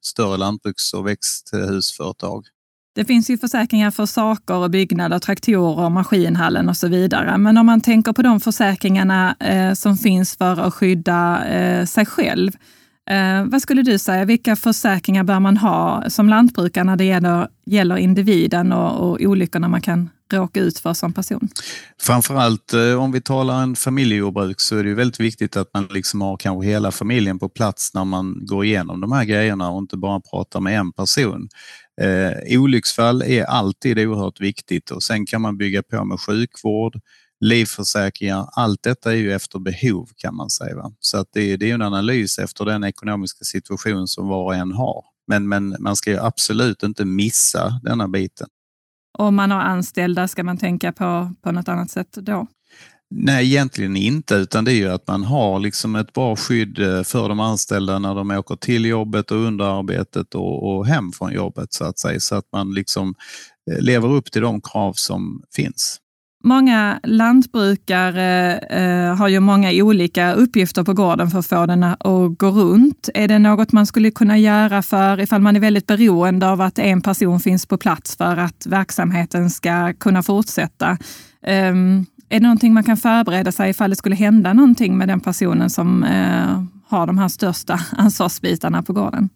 större 0.00 0.36
lantbruks 0.36 0.92
och 0.94 1.06
växthusföretag. 1.06 2.44
Det 2.94 3.04
finns 3.04 3.30
ju 3.30 3.38
försäkringar 3.38 3.90
för 3.90 4.06
saker 4.06 4.54
och 4.54 4.70
byggnader, 4.70 5.18
traktorer, 5.18 5.90
maskinhallen 5.90 6.68
och 6.68 6.76
så 6.76 6.88
vidare. 6.88 7.38
Men 7.38 7.58
om 7.58 7.66
man 7.66 7.80
tänker 7.80 8.12
på 8.12 8.22
de 8.22 8.40
försäkringarna 8.40 9.36
eh, 9.40 9.72
som 9.74 9.96
finns 9.96 10.36
för 10.36 10.60
att 10.60 10.74
skydda 10.74 11.44
eh, 11.46 11.84
sig 11.86 12.06
själv, 12.06 12.52
Eh, 13.10 13.44
vad 13.44 13.62
skulle 13.62 13.82
du 13.82 13.98
säga, 13.98 14.24
vilka 14.24 14.56
försäkringar 14.56 15.24
bör 15.24 15.40
man 15.40 15.56
ha 15.56 16.04
som 16.10 16.28
lantbrukare 16.28 16.84
när 16.84 16.96
det 16.96 17.04
gäller, 17.04 17.48
gäller 17.66 17.96
individen 17.96 18.72
och, 18.72 19.10
och 19.10 19.20
olyckorna 19.20 19.68
man 19.68 19.80
kan 19.80 20.10
råka 20.32 20.60
ut 20.60 20.78
för 20.78 20.94
som 20.94 21.12
person? 21.12 21.48
Framförallt 22.00 22.72
eh, 22.72 23.02
om 23.02 23.12
vi 23.12 23.20
talar 23.20 23.62
en 23.62 23.76
familjejordbruk 23.76 24.60
så 24.60 24.76
är 24.76 24.84
det 24.84 24.94
väldigt 24.94 25.20
viktigt 25.20 25.56
att 25.56 25.74
man 25.74 25.88
liksom 25.90 26.20
har 26.20 26.36
kanske 26.36 26.68
hela 26.68 26.90
familjen 26.90 27.38
på 27.38 27.48
plats 27.48 27.94
när 27.94 28.04
man 28.04 28.46
går 28.46 28.64
igenom 28.64 29.00
de 29.00 29.12
här 29.12 29.24
grejerna 29.24 29.70
och 29.70 29.78
inte 29.78 29.96
bara 29.96 30.20
pratar 30.20 30.60
med 30.60 30.78
en 30.78 30.92
person. 30.92 31.48
Eh, 32.00 32.58
olycksfall 32.58 33.22
är 33.22 33.44
alltid 33.44 33.98
oerhört 33.98 34.40
viktigt 34.40 34.90
och 34.90 35.02
sen 35.02 35.26
kan 35.26 35.42
man 35.42 35.56
bygga 35.56 35.82
på 35.82 36.04
med 36.04 36.20
sjukvård, 36.20 37.00
livförsäkringar, 37.44 38.48
allt 38.52 38.82
detta 38.82 39.12
är 39.12 39.16
ju 39.16 39.32
efter 39.32 39.58
behov 39.58 40.08
kan 40.16 40.36
man 40.36 40.50
säga. 40.50 40.76
Va? 40.76 40.92
Så 41.00 41.18
att 41.18 41.28
det, 41.32 41.56
det 41.56 41.70
är 41.70 41.74
en 41.74 41.82
analys 41.82 42.38
efter 42.38 42.64
den 42.64 42.84
ekonomiska 42.84 43.44
situation 43.44 44.08
som 44.08 44.28
var 44.28 44.44
och 44.44 44.54
en 44.54 44.72
har. 44.72 45.04
Men, 45.26 45.48
men 45.48 45.76
man 45.78 45.96
ska 45.96 46.10
ju 46.10 46.18
absolut 46.18 46.82
inte 46.82 47.04
missa 47.04 47.80
denna 47.82 48.08
biten. 48.08 48.48
Om 49.18 49.34
man 49.34 49.50
har 49.50 49.60
anställda, 49.60 50.28
ska 50.28 50.44
man 50.44 50.58
tänka 50.58 50.92
på, 50.92 51.34
på 51.42 51.52
något 51.52 51.68
annat 51.68 51.90
sätt 51.90 52.12
då? 52.12 52.46
Nej, 53.10 53.46
egentligen 53.46 53.96
inte, 53.96 54.34
utan 54.34 54.64
det 54.64 54.72
är 54.72 54.76
ju 54.76 54.88
att 54.88 55.08
man 55.08 55.24
har 55.24 55.60
liksom 55.60 55.96
ett 55.96 56.12
bra 56.12 56.36
skydd 56.36 56.78
eh, 56.78 57.02
för 57.02 57.28
de 57.28 57.40
anställda 57.40 57.98
när 57.98 58.14
de 58.14 58.30
åker 58.30 58.56
till 58.56 58.84
jobbet 58.84 59.30
och 59.30 59.38
under 59.38 59.78
arbetet 59.78 60.34
och, 60.34 60.76
och 60.76 60.86
hem 60.86 61.12
från 61.12 61.32
jobbet 61.32 61.72
så 61.72 61.84
att 61.84 61.98
säga, 61.98 62.20
så 62.20 62.34
att 62.34 62.52
man 62.52 62.74
liksom 62.74 63.14
eh, 63.70 63.80
lever 63.80 64.08
upp 64.08 64.32
till 64.32 64.42
de 64.42 64.60
krav 64.60 64.92
som 64.92 65.42
finns. 65.54 66.00
Många 66.46 67.00
lantbrukare 67.02 68.58
eh, 68.58 69.16
har 69.16 69.28
ju 69.28 69.40
många 69.40 69.70
olika 69.72 70.32
uppgifter 70.32 70.84
på 70.84 70.92
gården 70.92 71.30
för 71.30 71.38
att 71.38 71.46
få 71.46 71.66
den 71.66 71.82
att 71.82 71.98
gå 72.38 72.50
runt. 72.50 73.08
Är 73.14 73.28
det 73.28 73.38
något 73.38 73.72
man 73.72 73.86
skulle 73.86 74.10
kunna 74.10 74.38
göra 74.38 74.82
för 74.82 75.20
ifall 75.20 75.40
man 75.40 75.56
är 75.56 75.60
väldigt 75.60 75.86
beroende 75.86 76.48
av 76.48 76.60
att 76.60 76.78
en 76.78 77.00
person 77.00 77.40
finns 77.40 77.66
på 77.66 77.76
plats 77.78 78.16
för 78.16 78.36
att 78.36 78.66
verksamheten 78.66 79.50
ska 79.50 79.92
kunna 79.92 80.22
fortsätta? 80.22 80.90
Eh, 81.46 81.74
är 82.28 82.40
det 82.40 82.40
någonting 82.40 82.74
man 82.74 82.84
kan 82.84 82.96
förbereda 82.96 83.52
sig 83.52 83.70
ifall 83.70 83.90
det 83.90 83.96
skulle 83.96 84.16
hända 84.16 84.52
någonting 84.52 84.98
med 84.98 85.08
den 85.08 85.20
personen 85.20 85.70
som 85.70 86.04
eh, 86.04 86.62
har 86.88 87.06
de 87.06 87.18
här 87.18 87.28
största 87.28 87.80
ansvarsbitarna 87.96 88.82
på 88.82 88.92
gården? 88.92 89.28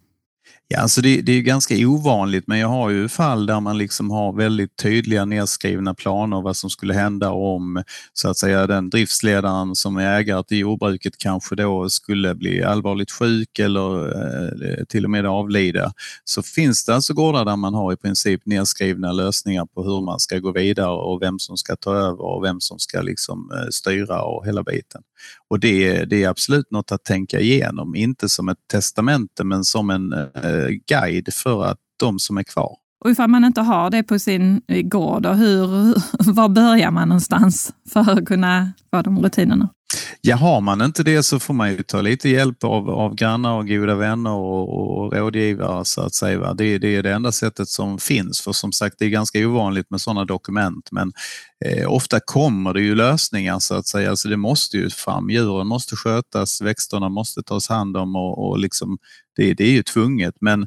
Ja, 0.70 0.80
alltså 0.80 1.00
det, 1.00 1.20
det, 1.20 1.32
är 1.32 1.40
ganska 1.40 1.74
ovanligt, 1.74 2.44
men 2.46 2.58
jag 2.58 2.68
har 2.68 2.90
ju 2.90 3.08
fall 3.08 3.46
där 3.46 3.60
man 3.60 3.78
liksom 3.78 4.10
har 4.10 4.32
väldigt 4.32 4.76
tydliga 4.76 5.24
nedskrivna 5.24 5.94
planer 5.94 6.42
vad 6.42 6.56
som 6.56 6.70
skulle 6.70 6.94
hända 6.94 7.30
om 7.30 7.82
så 8.12 8.30
att 8.30 8.38
säga 8.38 8.66
den 8.66 8.90
driftsledaren 8.90 9.74
som 9.74 9.96
är 9.96 10.18
ägare 10.18 10.44
till 10.44 10.58
jordbruket 10.58 11.18
kanske 11.18 11.54
då 11.54 11.88
skulle 11.88 12.34
bli 12.34 12.62
allvarligt 12.62 13.10
sjuk 13.10 13.58
eller 13.58 14.06
eh, 14.06 14.84
till 14.84 15.04
och 15.04 15.10
med 15.10 15.26
avlida. 15.26 15.92
Så 16.24 16.42
finns 16.42 16.84
det 16.84 16.94
alltså 16.94 17.14
gårdar 17.14 17.44
där 17.44 17.56
man 17.56 17.74
har 17.74 17.92
i 17.92 17.96
princip 17.96 18.46
nedskrivna 18.46 19.12
lösningar 19.12 19.66
på 19.66 19.82
hur 19.82 20.00
man 20.04 20.20
ska 20.20 20.38
gå 20.38 20.52
vidare 20.52 20.90
och 20.90 21.22
vem 21.22 21.38
som 21.38 21.56
ska 21.56 21.76
ta 21.76 21.94
över 21.94 22.22
och 22.22 22.44
vem 22.44 22.60
som 22.60 22.78
ska 22.78 23.00
liksom 23.00 23.50
eh, 23.54 23.68
styra 23.70 24.22
och 24.22 24.46
hela 24.46 24.62
biten. 24.62 25.02
Och 25.50 25.60
det, 25.60 26.04
det 26.04 26.24
är 26.24 26.28
absolut 26.28 26.70
något 26.70 26.92
att 26.92 27.04
tänka 27.04 27.40
igenom, 27.40 27.94
inte 27.94 28.28
som 28.28 28.48
ett 28.48 28.58
testamente 28.72 29.44
men 29.44 29.64
som 29.64 29.90
en 29.90 30.12
eh, 30.12 30.57
Eh, 30.58 30.68
guide 30.86 31.34
för 31.34 31.64
att 31.64 31.78
de 32.00 32.18
som 32.18 32.38
är 32.38 32.42
kvar. 32.42 32.76
Och 33.04 33.10
ifall 33.10 33.30
man 33.30 33.44
inte 33.44 33.60
har 33.60 33.90
det 33.90 34.02
på 34.02 34.18
sin 34.18 34.62
eh, 34.68 34.82
gård, 34.82 35.26
och 35.26 35.36
hur, 35.36 35.66
var 36.32 36.48
börjar 36.48 36.90
man 36.90 37.08
någonstans 37.08 37.72
för 37.92 38.10
att 38.10 38.24
kunna 38.24 38.72
få 38.90 39.02
de 39.02 39.22
rutinerna? 39.22 39.68
Ja, 40.20 40.36
har 40.36 40.60
man 40.60 40.82
inte 40.82 41.02
det 41.02 41.22
så 41.22 41.38
får 41.38 41.54
man 41.54 41.70
ju 41.70 41.82
ta 41.82 42.00
lite 42.00 42.28
hjälp 42.28 42.64
av, 42.64 42.90
av 42.90 43.14
grannar 43.14 43.52
och 43.52 43.68
goda 43.68 43.94
vänner 43.94 44.32
och, 44.32 44.98
och 44.98 45.12
rådgivare 45.12 45.84
så 45.84 46.00
att 46.02 46.14
säga. 46.14 46.54
Det, 46.54 46.78
det 46.78 46.96
är 46.96 47.02
det 47.02 47.12
enda 47.12 47.32
sättet 47.32 47.68
som 47.68 47.98
finns 47.98 48.40
för 48.40 48.52
som 48.52 48.72
sagt 48.72 48.96
det 48.98 49.04
är 49.04 49.08
ganska 49.08 49.48
ovanligt 49.48 49.90
med 49.90 50.00
sådana 50.00 50.24
dokument 50.24 50.88
men 50.92 51.12
eh, 51.64 51.92
ofta 51.92 52.20
kommer 52.20 52.74
det 52.74 52.80
ju 52.80 52.94
lösningar 52.94 53.58
så 53.58 53.74
att 53.74 53.86
säga. 53.86 54.10
Alltså 54.10 54.28
det 54.28 54.36
måste 54.36 54.76
ju 54.76 54.90
fram, 54.90 55.30
djuren 55.30 55.66
måste 55.66 55.96
skötas, 55.96 56.60
växterna 56.60 57.08
måste 57.08 57.42
tas 57.42 57.68
hand 57.68 57.96
om 57.96 58.16
och, 58.16 58.48
och 58.48 58.58
liksom, 58.58 58.98
det, 59.36 59.54
det 59.54 59.64
är 59.64 59.72
ju 59.72 59.82
tvunget 59.82 60.34
men 60.40 60.66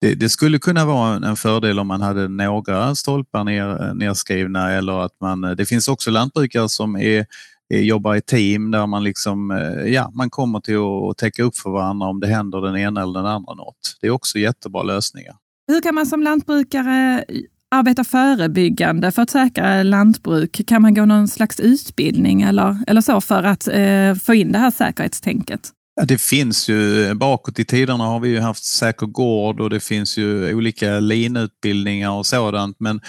det, 0.00 0.14
det, 0.14 0.28
skulle 0.28 0.58
kunna 0.58 0.84
vara 0.84 1.28
en 1.28 1.36
fördel 1.36 1.78
om 1.78 1.86
man 1.86 2.00
hade 2.00 2.28
några 2.28 2.94
stolpar 2.94 3.44
ner, 3.44 3.94
nedskrivna 3.94 4.72
eller 4.72 5.04
att 5.04 5.20
man, 5.20 5.44
eh, 5.44 5.50
det 5.50 5.66
finns 5.66 5.88
också 5.88 6.10
lantbrukare 6.10 6.68
som 6.68 6.96
är 6.96 7.26
är, 7.70 7.80
jobbar 7.80 8.14
i 8.14 8.20
team 8.20 8.70
där 8.70 8.86
man 8.86 9.04
liksom, 9.04 9.50
eh, 9.50 9.92
ja, 9.92 10.10
man 10.14 10.30
kommer 10.30 10.60
till 10.60 10.78
att 11.10 11.18
täcka 11.18 11.42
upp 11.42 11.56
för 11.56 11.70
varandra 11.70 12.06
om 12.06 12.20
det 12.20 12.26
händer 12.26 12.60
den 12.60 12.76
ena 12.76 13.02
eller 13.02 13.12
den 13.12 13.26
andra 13.26 13.54
något. 13.54 13.98
Det 14.00 14.06
är 14.06 14.10
också 14.10 14.38
jättebra 14.38 14.82
lösningar. 14.82 15.36
Hur 15.68 15.80
kan 15.80 15.94
man 15.94 16.06
som 16.06 16.22
lantbrukare 16.22 17.24
arbeta 17.70 18.04
förebyggande 18.04 19.12
för 19.12 19.22
ett 19.22 19.30
säkrare 19.30 19.82
lantbruk? 19.82 20.60
Kan 20.66 20.82
man 20.82 20.94
gå 20.94 21.04
någon 21.04 21.28
slags 21.28 21.60
utbildning 21.60 22.42
eller, 22.42 22.76
eller 22.86 23.00
så 23.00 23.20
för 23.20 23.42
att 23.42 23.68
eh, 23.68 24.14
få 24.14 24.34
in 24.34 24.52
det 24.52 24.58
här 24.58 24.70
säkerhetstänket? 24.70 25.70
Det 26.04 26.20
finns 26.20 26.68
ju, 26.68 27.04
eh, 27.04 27.14
bakåt 27.14 27.58
i 27.58 27.64
tiderna 27.64 28.04
har 28.04 28.20
vi 28.20 28.28
ju 28.28 28.40
haft 28.40 28.64
Säker 28.64 29.06
gård 29.06 29.60
och 29.60 29.70
det 29.70 29.80
finns 29.80 30.18
ju 30.18 30.54
olika 30.54 31.00
linutbildningar 31.00 32.10
och 32.10 32.26
sådant 32.26 32.76
men 32.80 33.00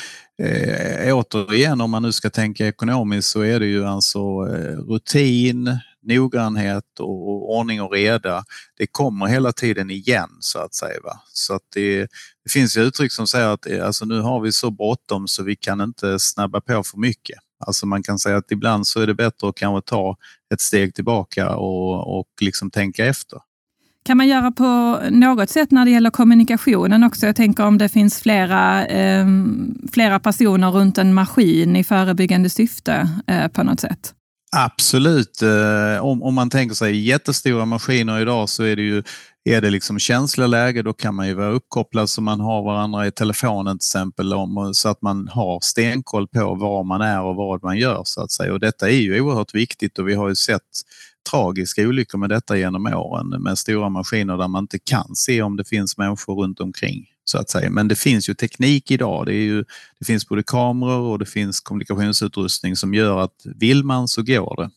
eh, 0.43 1.17
återigen 1.17 1.81
om 1.81 1.91
man 1.91 2.03
nu 2.03 2.12
ska 2.12 2.29
tänka 2.29 2.67
ekonomiskt 2.67 3.27
så 3.29 3.41
är 3.41 3.60
det 3.60 3.65
ju 3.65 3.86
alltså 3.86 4.19
eh, 4.19 4.77
rutin, 4.77 5.77
noggrannhet 6.03 7.00
och 7.00 7.57
ordning 7.57 7.81
och 7.81 7.91
reda, 7.91 8.43
det 8.77 8.88
kommer 8.88 9.25
hela 9.25 9.51
tiden 9.51 9.91
igen 9.91 10.29
så 10.39 10.60
att 10.60 10.74
säga. 10.74 11.00
Va? 11.03 11.21
Så 11.27 11.53
att 11.53 11.62
det, 11.74 12.00
det 12.43 12.51
finns 12.51 12.77
uttryck 12.77 13.12
som 13.12 13.27
säger 13.27 13.48
att 13.48 13.67
eh, 13.67 13.86
alltså, 13.86 14.05
nu 14.05 14.21
har 14.21 14.41
vi 14.41 14.51
så 14.51 14.71
bråttom 14.71 15.27
så 15.27 15.43
vi 15.43 15.55
kan 15.55 15.81
inte 15.81 16.19
snabba 16.19 16.62
på 16.62 16.83
för 16.83 16.98
mycket. 16.98 17.39
Alltså 17.67 17.85
man 17.85 18.03
kan 18.03 18.19
säga 18.19 18.37
att 18.37 18.51
ibland 18.51 18.87
så 18.87 18.99
är 18.99 19.07
det 19.07 19.13
bättre 19.13 19.49
att 19.49 19.55
kanske 19.55 19.89
ta 19.89 20.17
ett 20.53 20.61
steg 20.61 20.95
tillbaka 20.95 21.55
och, 21.55 22.19
och 22.19 22.27
liksom 22.41 22.71
tänka 22.71 23.05
efter. 23.05 23.39
Kan 24.05 24.17
man 24.17 24.27
göra 24.27 24.51
på 24.51 24.99
något 25.09 25.49
sätt 25.49 25.71
när 25.71 25.85
det 25.85 25.91
gäller 25.91 26.09
kommunikationen 26.09 27.03
också? 27.03 27.25
Jag 27.25 27.35
tänker 27.35 27.65
om 27.65 27.77
det 27.77 27.89
finns 27.89 28.19
flera, 28.19 28.85
eh, 28.85 29.25
flera 29.93 30.19
personer 30.19 30.71
runt 30.71 30.97
en 30.97 31.13
maskin 31.13 31.75
i 31.75 31.83
förebyggande 31.83 32.49
syfte 32.49 33.09
eh, 33.27 33.47
på 33.47 33.63
något 33.63 33.79
sätt? 33.79 34.13
Absolut. 34.55 35.41
Eh, 35.41 36.05
om, 36.05 36.23
om 36.23 36.33
man 36.33 36.49
tänker 36.49 36.75
sig 36.75 36.99
jättestora 36.99 37.65
maskiner 37.65 38.19
idag 38.19 38.49
så 38.49 38.63
är 38.63 38.75
det 38.75 38.81
ju 38.81 39.03
är 39.43 39.62
det 39.62 39.69
liksom 39.69 40.00
känsliga 40.00 40.48
läge 40.48 40.81
då 40.81 40.93
kan 40.93 41.15
man 41.15 41.27
ju 41.27 41.33
vara 41.33 41.51
uppkopplad 41.51 42.10
så 42.10 42.21
man 42.21 42.39
har 42.39 42.63
varandra 42.63 43.07
i 43.07 43.12
telefonen 43.12 43.79
till 43.79 43.86
exempel 43.86 44.33
om, 44.33 44.74
så 44.74 44.89
att 44.89 45.01
man 45.01 45.27
har 45.27 45.60
stenkoll 45.62 46.27
på 46.27 46.55
var 46.55 46.83
man 46.83 47.01
är 47.01 47.21
och 47.21 47.36
vad 47.36 47.63
man 47.63 47.77
gör 47.77 48.01
så 48.05 48.21
att 48.21 48.31
säga. 48.31 48.53
Och 48.53 48.60
detta 48.60 48.89
är 48.89 48.93
ju 48.93 49.21
oerhört 49.21 49.55
viktigt 49.55 50.00
och 50.00 50.07
vi 50.07 50.13
har 50.13 50.29
ju 50.29 50.36
sett 50.36 50.62
tragiska 51.31 51.88
olyckor 51.88 52.17
med 52.17 52.29
detta 52.29 52.57
genom 52.57 52.86
åren 52.86 53.43
med 53.43 53.57
stora 53.57 53.89
maskiner 53.89 54.38
där 54.38 54.48
man 54.48 54.63
inte 54.63 54.79
kan 54.79 55.15
se 55.15 55.41
om 55.41 55.57
det 55.57 55.65
finns 55.65 55.98
människor 55.98 56.36
runt 56.36 56.60
omkring. 56.60 57.07
Så 57.24 57.38
att 57.38 57.50
säga. 57.50 57.69
Men 57.69 57.88
det 57.88 57.95
finns 57.95 58.29
ju 58.29 58.33
teknik 58.33 58.91
idag. 58.91 59.25
Det, 59.25 59.33
är 59.33 59.43
ju, 59.43 59.65
det 60.00 60.05
finns 60.05 60.27
både 60.27 60.43
kameror 60.43 61.12
och 61.12 61.19
det 61.19 61.25
finns 61.25 61.60
kommunikationsutrustning 61.60 62.75
som 62.75 62.93
gör 62.93 63.19
att 63.19 63.36
vill 63.43 63.83
man 63.83 64.07
så 64.07 64.21
går 64.24 64.55
det. 64.55 64.69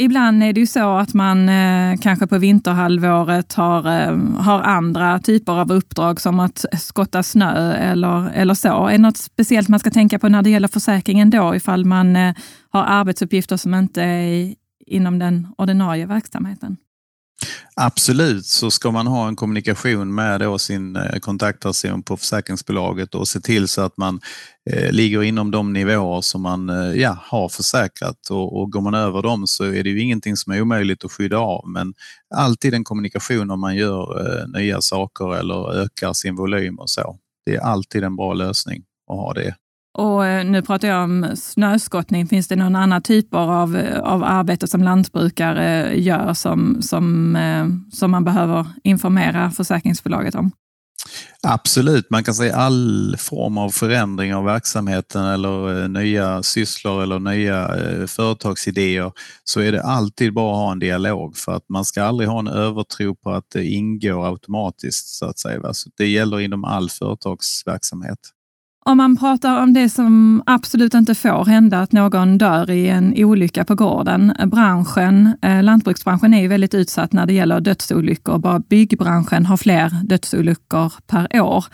Ibland 0.00 0.42
är 0.42 0.52
det 0.52 0.60
ju 0.60 0.66
så 0.66 0.96
att 0.96 1.14
man 1.14 1.48
eh, 1.48 1.96
kanske 2.00 2.26
på 2.26 2.38
vinterhalvåret 2.38 3.52
har, 3.54 4.00
eh, 4.00 4.18
har 4.38 4.60
andra 4.62 5.18
typer 5.18 5.52
av 5.52 5.72
uppdrag 5.72 6.20
som 6.20 6.40
att 6.40 6.64
skotta 6.78 7.22
snö 7.22 7.72
eller, 7.72 8.30
eller 8.30 8.54
så. 8.54 8.86
Är 8.86 8.92
det 8.92 8.98
något 8.98 9.16
speciellt 9.16 9.68
man 9.68 9.80
ska 9.80 9.90
tänka 9.90 10.18
på 10.18 10.28
när 10.28 10.42
det 10.42 10.50
gäller 10.50 10.68
försäkringen 10.68 11.30
då 11.30 11.54
ifall 11.54 11.84
man 11.84 12.16
eh, 12.16 12.34
har 12.70 12.84
arbetsuppgifter 12.84 13.56
som 13.56 13.74
inte 13.74 14.02
är 14.02 14.54
inom 14.86 15.18
den 15.18 15.46
ordinarie 15.58 16.06
verksamheten? 16.06 16.76
Absolut, 17.76 18.46
så 18.46 18.70
ska 18.70 18.90
man 18.90 19.06
ha 19.06 19.28
en 19.28 19.36
kommunikation 19.36 20.14
med 20.14 20.40
då 20.40 20.58
sin 20.58 20.96
eh, 20.96 21.18
kontaktperson 21.18 22.02
på 22.02 22.16
försäkringsbolaget 22.16 23.14
och 23.14 23.28
se 23.28 23.40
till 23.40 23.68
så 23.68 23.82
att 23.82 23.96
man 23.96 24.20
eh, 24.70 24.92
ligger 24.92 25.22
inom 25.22 25.50
de 25.50 25.72
nivåer 25.72 26.20
som 26.20 26.42
man 26.42 26.68
eh, 26.68 27.00
ja, 27.00 27.18
har 27.22 27.48
försäkrat 27.48 28.30
och, 28.30 28.60
och 28.60 28.72
går 28.72 28.80
man 28.80 28.94
över 28.94 29.22
dem 29.22 29.46
så 29.46 29.64
är 29.64 29.82
det 29.84 29.90
ju 29.90 30.00
ingenting 30.00 30.36
som 30.36 30.52
är 30.52 30.60
omöjligt 30.60 31.04
att 31.04 31.12
skydda 31.12 31.38
av 31.38 31.68
men 31.68 31.94
alltid 32.34 32.74
en 32.74 32.84
kommunikation 32.84 33.50
om 33.50 33.60
man 33.60 33.76
gör 33.76 34.20
eh, 34.20 34.48
nya 34.60 34.80
saker 34.80 35.36
eller 35.36 35.74
ökar 35.74 36.12
sin 36.12 36.36
volym 36.36 36.78
och 36.78 36.90
så. 36.90 37.18
Det 37.46 37.56
är 37.56 37.60
alltid 37.60 38.04
en 38.04 38.16
bra 38.16 38.34
lösning 38.34 38.82
att 39.10 39.16
ha 39.16 39.32
det. 39.32 39.54
Och 39.98 40.26
eh, 40.26 40.44
nu 40.44 40.62
pratar 40.62 40.88
jag 40.88 41.04
om 41.04 41.30
snöskottning. 41.36 42.26
Finns 42.26 42.48
det 42.48 42.56
någon 42.56 42.76
annan 42.76 43.02
typ 43.02 43.34
av, 43.34 43.76
eh, 43.76 44.00
av 44.00 44.24
arbete 44.24 44.66
som 44.66 44.82
lantbrukare 44.82 45.86
eh, 45.86 46.02
gör 46.02 46.34
som, 46.34 46.82
som, 46.82 47.38
som 47.92 48.10
man 48.10 48.24
behöver 48.24 48.66
informera 48.84 49.50
försäkringsbolaget 49.50 50.34
om? 50.34 50.50
Absolut, 51.42 52.10
man 52.10 52.24
kan 52.24 52.34
säga 52.34 52.56
all 52.56 53.16
form 53.18 53.58
av 53.58 53.70
förändring 53.70 54.34
av 54.34 54.44
verksamheten 54.44 55.24
eller 55.24 55.88
nya 55.88 56.42
sysslor 56.42 57.02
eller 57.02 57.18
nya 57.18 57.68
företagsidéer 58.06 59.12
så 59.44 59.60
är 59.60 59.72
det 59.72 59.82
alltid 59.82 60.34
bra 60.34 60.52
att 60.52 60.58
ha 60.58 60.72
en 60.72 60.78
dialog 60.78 61.36
för 61.36 61.52
att 61.52 61.68
man 61.68 61.84
ska 61.84 62.02
aldrig 62.02 62.28
ha 62.28 62.38
en 62.38 62.48
övertro 62.48 63.14
på 63.14 63.30
att 63.30 63.44
det 63.52 63.64
ingår 63.64 64.26
automatiskt 64.26 65.08
så 65.08 65.26
att 65.26 65.38
säga. 65.38 65.74
Så 65.74 65.90
det 65.96 66.06
gäller 66.06 66.40
inom 66.40 66.64
all 66.64 66.90
företagsverksamhet. 66.90 68.18
Om 68.84 68.96
man 68.96 69.16
pratar 69.16 69.62
om 69.62 69.72
det 69.72 69.88
som 69.88 70.42
absolut 70.46 70.94
inte 70.94 71.14
får 71.14 71.44
hända, 71.44 71.80
att 71.80 71.92
någon 71.92 72.38
dör 72.38 72.70
i 72.70 72.88
en 72.88 73.14
olycka 73.16 73.64
på 73.64 73.74
gården. 73.74 74.32
Eh, 74.38 74.46
branschen, 74.46 75.36
eh, 75.42 75.62
lantbruksbranschen 75.62 76.34
är 76.34 76.40
ju 76.40 76.48
väldigt 76.48 76.74
utsatt 76.74 77.12
när 77.12 77.26
det 77.26 77.32
gäller 77.32 77.60
dödsolyckor. 77.60 78.38
Bara 78.38 78.58
byggbranschen 78.58 79.46
har 79.46 79.56
fler 79.56 79.90
dödsolyckor 80.04 80.92
per 81.06 81.40
år. 81.40 81.64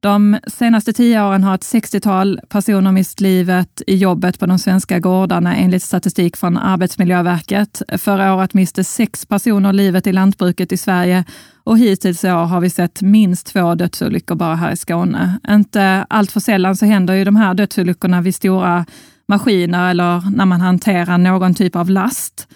De 0.00 0.38
senaste 0.46 0.92
tio 0.92 1.22
åren 1.22 1.44
har 1.44 1.54
ett 1.54 1.62
60-tal 1.62 2.40
personer 2.48 2.92
mist 2.92 3.20
livet 3.20 3.82
i 3.86 3.96
jobbet 3.96 4.38
på 4.38 4.46
de 4.46 4.58
svenska 4.58 4.98
gårdarna 4.98 5.56
enligt 5.56 5.82
statistik 5.82 6.36
från 6.36 6.56
Arbetsmiljöverket. 6.56 7.82
Förra 7.98 8.34
året 8.34 8.54
miste 8.54 8.84
sex 8.84 9.26
personer 9.26 9.72
livet 9.72 10.06
i 10.06 10.12
lantbruket 10.12 10.72
i 10.72 10.76
Sverige 10.76 11.24
och 11.64 11.78
hittills 11.78 12.24
i 12.24 12.30
år 12.30 12.44
har 12.44 12.60
vi 12.60 12.70
sett 12.70 13.02
minst 13.02 13.46
två 13.46 13.74
dödsolyckor 13.74 14.34
bara 14.34 14.54
här 14.54 14.72
i 14.72 14.76
Skåne. 14.76 15.40
Inte 15.48 16.06
allt 16.08 16.32
för 16.32 16.40
sällan 16.40 16.76
så 16.76 16.86
händer 16.86 17.14
ju 17.14 17.24
de 17.24 17.36
här 17.36 17.54
dödsolyckorna 17.54 18.20
vid 18.20 18.34
stora 18.34 18.86
maskiner 19.28 19.90
eller 19.90 20.36
när 20.36 20.46
man 20.46 20.60
hanterar 20.60 21.18
någon 21.18 21.54
typ 21.54 21.76
av 21.76 21.90
last. 21.90 22.48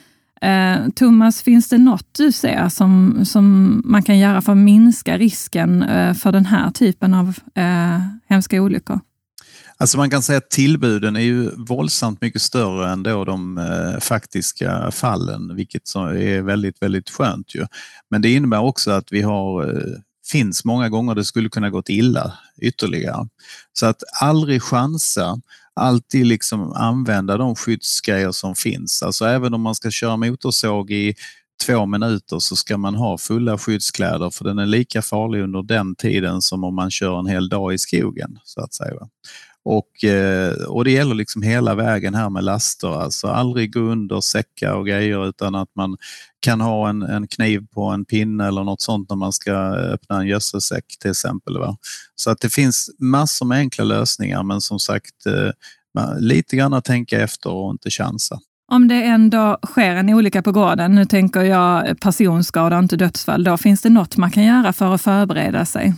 Eh, 0.42 0.88
Thomas, 0.94 1.42
finns 1.42 1.68
det 1.68 1.78
något 1.78 2.06
du 2.12 2.32
ser 2.32 2.68
som, 2.68 3.24
som 3.24 3.82
man 3.84 4.02
kan 4.02 4.18
göra 4.18 4.42
för 4.42 4.52
att 4.52 4.58
minska 4.58 5.18
risken 5.18 5.82
eh, 5.82 6.14
för 6.14 6.32
den 6.32 6.46
här 6.46 6.70
typen 6.70 7.14
av 7.14 7.34
eh, 7.54 8.00
hemska 8.28 8.62
olyckor? 8.62 9.00
Alltså 9.76 9.98
man 9.98 10.10
kan 10.10 10.22
säga 10.22 10.38
att 10.38 10.50
tillbuden 10.50 11.16
är 11.16 11.20
ju 11.20 11.50
våldsamt 11.56 12.20
mycket 12.20 12.42
större 12.42 12.90
än 12.90 13.02
då 13.02 13.24
de 13.24 13.58
eh, 13.58 14.00
faktiska 14.00 14.90
fallen, 14.90 15.56
vilket 15.56 15.94
är 15.94 16.42
väldigt, 16.42 16.82
väldigt 16.82 17.10
skönt. 17.10 17.54
Ju. 17.54 17.66
Men 18.10 18.22
det 18.22 18.32
innebär 18.32 18.60
också 18.60 18.90
att 18.90 19.12
vi 19.12 19.22
har 19.22 19.70
eh, 19.70 19.98
finns 20.26 20.64
många 20.64 20.88
gånger 20.88 21.14
det 21.14 21.24
skulle 21.24 21.48
kunna 21.48 21.70
gått 21.70 21.88
illa 21.88 22.32
ytterligare. 22.60 23.28
Så 23.72 23.86
att 23.86 24.02
aldrig 24.20 24.62
chansa, 24.62 25.40
alltid 25.80 26.26
liksom 26.26 26.72
använda 26.72 27.36
de 27.36 27.56
skyddsgrejer 27.56 28.32
som 28.32 28.54
finns. 28.54 29.02
Alltså 29.02 29.24
även 29.24 29.54
om 29.54 29.60
man 29.60 29.74
ska 29.74 29.90
köra 29.90 30.16
motorsåg 30.16 30.90
i 30.90 31.14
två 31.66 31.86
minuter 31.86 32.38
så 32.38 32.56
ska 32.56 32.76
man 32.76 32.94
ha 32.94 33.18
fulla 33.18 33.58
skyddskläder 33.58 34.30
för 34.30 34.44
den 34.44 34.58
är 34.58 34.66
lika 34.66 35.02
farlig 35.02 35.42
under 35.42 35.62
den 35.62 35.96
tiden 35.96 36.42
som 36.42 36.64
om 36.64 36.74
man 36.74 36.90
kör 36.90 37.18
en 37.18 37.26
hel 37.26 37.48
dag 37.48 37.74
i 37.74 37.78
skogen. 37.78 38.38
så 38.44 38.60
att 38.60 38.74
säga. 38.74 39.08
Och, 39.64 40.04
eh, 40.04 40.52
och 40.52 40.84
det 40.84 40.90
gäller 40.90 41.14
liksom 41.14 41.42
hela 41.42 41.74
vägen 41.74 42.14
här 42.14 42.30
med 42.30 42.44
laster, 42.44 43.02
alltså 43.02 43.26
aldrig 43.26 43.72
gå 43.72 43.80
under 43.80 44.20
säckar 44.20 44.72
och 44.72 44.86
grejer 44.86 45.28
utan 45.28 45.54
att 45.54 45.68
man 45.76 45.96
kan 46.40 46.60
ha 46.60 46.88
en, 46.88 47.02
en 47.02 47.28
kniv 47.28 47.66
på 47.74 47.84
en 47.84 48.04
pinne 48.04 48.46
eller 48.46 48.64
något 48.64 48.80
sånt 48.80 49.08
när 49.08 49.16
man 49.16 49.32
ska 49.32 49.52
öppna 49.74 50.20
en 50.20 50.26
gödselsäck 50.26 50.84
till 51.00 51.10
exempel. 51.10 51.58
Va? 51.58 51.76
Så 52.14 52.30
att 52.30 52.40
det 52.40 52.50
finns 52.50 52.90
massor 52.98 53.46
med 53.46 53.58
enkla 53.58 53.84
lösningar 53.84 54.42
men 54.42 54.60
som 54.60 54.78
sagt 54.78 55.26
eh, 55.26 55.50
lite 56.18 56.56
grann 56.56 56.74
att 56.74 56.84
tänka 56.84 57.20
efter 57.20 57.50
och 57.50 57.70
inte 57.70 57.90
chansa. 57.90 58.38
Om 58.72 58.88
det 58.88 59.02
ändå 59.02 59.58
sker 59.66 59.96
en 59.96 60.14
olycka 60.14 60.42
på 60.42 60.52
gården, 60.52 60.94
nu 60.94 61.04
tänker 61.04 61.40
jag 61.40 62.00
personskada 62.00 62.76
och 62.76 62.82
inte 62.82 62.96
dödsfall, 62.96 63.44
då 63.44 63.56
finns 63.56 63.82
det 63.82 63.90
något 63.90 64.16
man 64.16 64.30
kan 64.30 64.44
göra 64.44 64.72
för 64.72 64.94
att 64.94 65.02
förbereda 65.02 65.64
sig? 65.64 65.94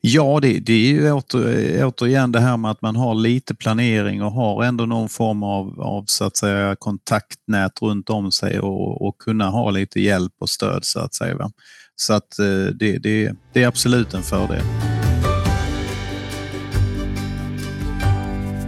Ja, 0.00 0.38
det, 0.42 0.58
det 0.58 0.72
är 0.72 0.92
ju 0.92 1.12
åter, 1.12 1.84
återigen 1.84 2.32
det 2.32 2.40
här 2.40 2.56
med 2.56 2.70
att 2.70 2.82
man 2.82 2.96
har 2.96 3.14
lite 3.14 3.54
planering 3.54 4.22
och 4.22 4.32
har 4.32 4.64
ändå 4.64 4.86
någon 4.86 5.08
form 5.08 5.42
av, 5.42 5.80
av 5.80 6.04
så 6.06 6.24
att 6.24 6.36
säga, 6.36 6.76
kontaktnät 6.78 7.82
runt 7.82 8.10
om 8.10 8.32
sig 8.32 8.60
och, 8.60 9.06
och 9.06 9.18
kunna 9.18 9.48
ha 9.50 9.70
lite 9.70 10.00
hjälp 10.00 10.32
och 10.40 10.50
stöd 10.50 10.84
så 10.84 11.00
att 11.00 11.14
säga. 11.14 11.50
Så 11.96 12.14
att 12.14 12.38
eh, 12.38 12.74
det, 12.74 12.98
det, 12.98 13.32
det 13.52 13.62
är 13.62 13.68
absolut 13.68 14.14
en 14.14 14.22
fördel. 14.22 14.95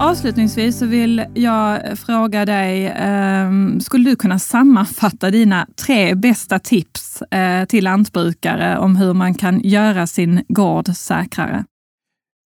Avslutningsvis 0.00 0.78
så 0.78 0.86
vill 0.86 1.24
jag 1.34 1.98
fråga 1.98 2.44
dig, 2.44 2.86
eh, 2.86 3.50
skulle 3.80 4.10
du 4.10 4.16
kunna 4.16 4.38
sammanfatta 4.38 5.30
dina 5.30 5.66
tre 5.76 6.14
bästa 6.14 6.58
tips 6.58 7.22
eh, 7.22 7.64
till 7.64 7.84
lantbrukare 7.84 8.78
om 8.78 8.96
hur 8.96 9.14
man 9.14 9.34
kan 9.34 9.60
göra 9.60 10.06
sin 10.06 10.44
gård 10.48 10.88
säkrare? 10.96 11.64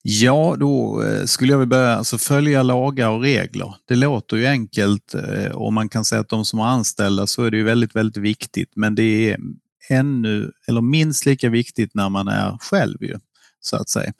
Ja, 0.01 0.55
då 0.59 1.03
eh, 1.03 1.25
skulle 1.25 1.51
jag 1.51 1.59
vilja 1.59 1.69
börja 1.69 1.95
alltså 1.95 2.17
följa 2.17 2.63
lagar 2.63 3.09
och 3.09 3.21
regler. 3.21 3.75
Det 3.87 3.95
låter 3.95 4.37
ju 4.37 4.45
enkelt 4.45 5.15
eh, 5.15 5.51
och 5.51 5.73
man 5.73 5.89
kan 5.89 6.05
säga 6.05 6.21
att 6.21 6.29
de 6.29 6.45
som 6.45 6.59
är 6.59 6.63
anställda 6.63 7.27
så 7.27 7.43
är 7.43 7.51
det 7.51 7.57
ju 7.57 7.63
väldigt, 7.63 7.95
väldigt 7.95 8.23
viktigt, 8.23 8.71
men 8.75 8.95
det 8.95 9.31
är 9.31 9.37
ännu 9.89 10.51
eller 10.67 10.81
minst 10.81 11.25
lika 11.25 11.49
viktigt 11.49 11.95
när 11.95 12.09
man 12.09 12.27
är 12.27 12.57
själv 12.61 13.03
ju, 13.03 13.19
så 13.59 13.75
att 13.75 13.89
säga. 13.89 14.13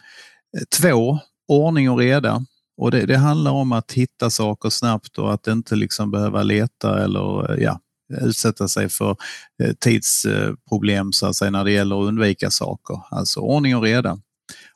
Eh, 0.57 0.63
två, 0.81 1.19
ordning 1.47 1.89
och 1.89 1.97
reda. 1.97 2.45
Och 2.77 2.91
det, 2.91 3.05
det, 3.05 3.17
handlar 3.17 3.51
om 3.51 3.71
att 3.71 3.91
hitta 3.91 4.29
saker 4.29 4.69
snabbt 4.69 5.17
och 5.17 5.33
att 5.33 5.47
inte 5.47 5.75
liksom 5.75 6.11
behöva 6.11 6.43
leta 6.43 7.03
eller 7.03 7.51
eh, 7.51 7.63
ja, 7.63 7.79
utsätta 8.21 8.67
sig 8.67 8.89
för 8.89 9.15
eh, 9.63 9.73
tidsproblem 9.79 11.13
så 11.13 11.27
att 11.27 11.35
säga 11.35 11.51
när 11.51 11.63
det 11.63 11.71
gäller 11.71 12.01
att 12.01 12.07
undvika 12.07 12.51
saker. 12.51 13.01
Alltså 13.11 13.39
ordning 13.39 13.75
och 13.75 13.83
reda. 13.83 14.19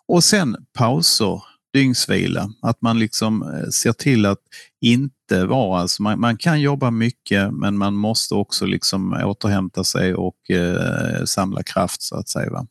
Och 0.07 0.23
sen 0.23 0.55
pauser 0.77 1.43
dygnsvila. 1.73 2.49
Att 2.61 2.81
man 2.81 2.99
liksom 2.99 3.41
eh, 3.43 3.69
ser 3.69 3.93
till 3.93 4.25
att 4.25 4.39
inte 4.81 5.45
vara, 5.45 5.81
alltså 5.81 6.03
man, 6.03 6.19
man 6.19 6.37
kan 6.37 6.61
jobba 6.61 6.91
mycket 6.91 7.53
men 7.53 7.77
man 7.77 7.93
måste 7.93 8.35
också 8.35 8.65
liksom 8.65 9.13
återhämta 9.13 9.83
sig 9.83 10.15
och 10.15 10.51
eh, 10.51 11.23
samla 11.25 11.63
kraft 11.63 12.01
så 12.01 12.15
att 12.15 12.29
säga. 12.29 12.51
Va? 12.51 12.67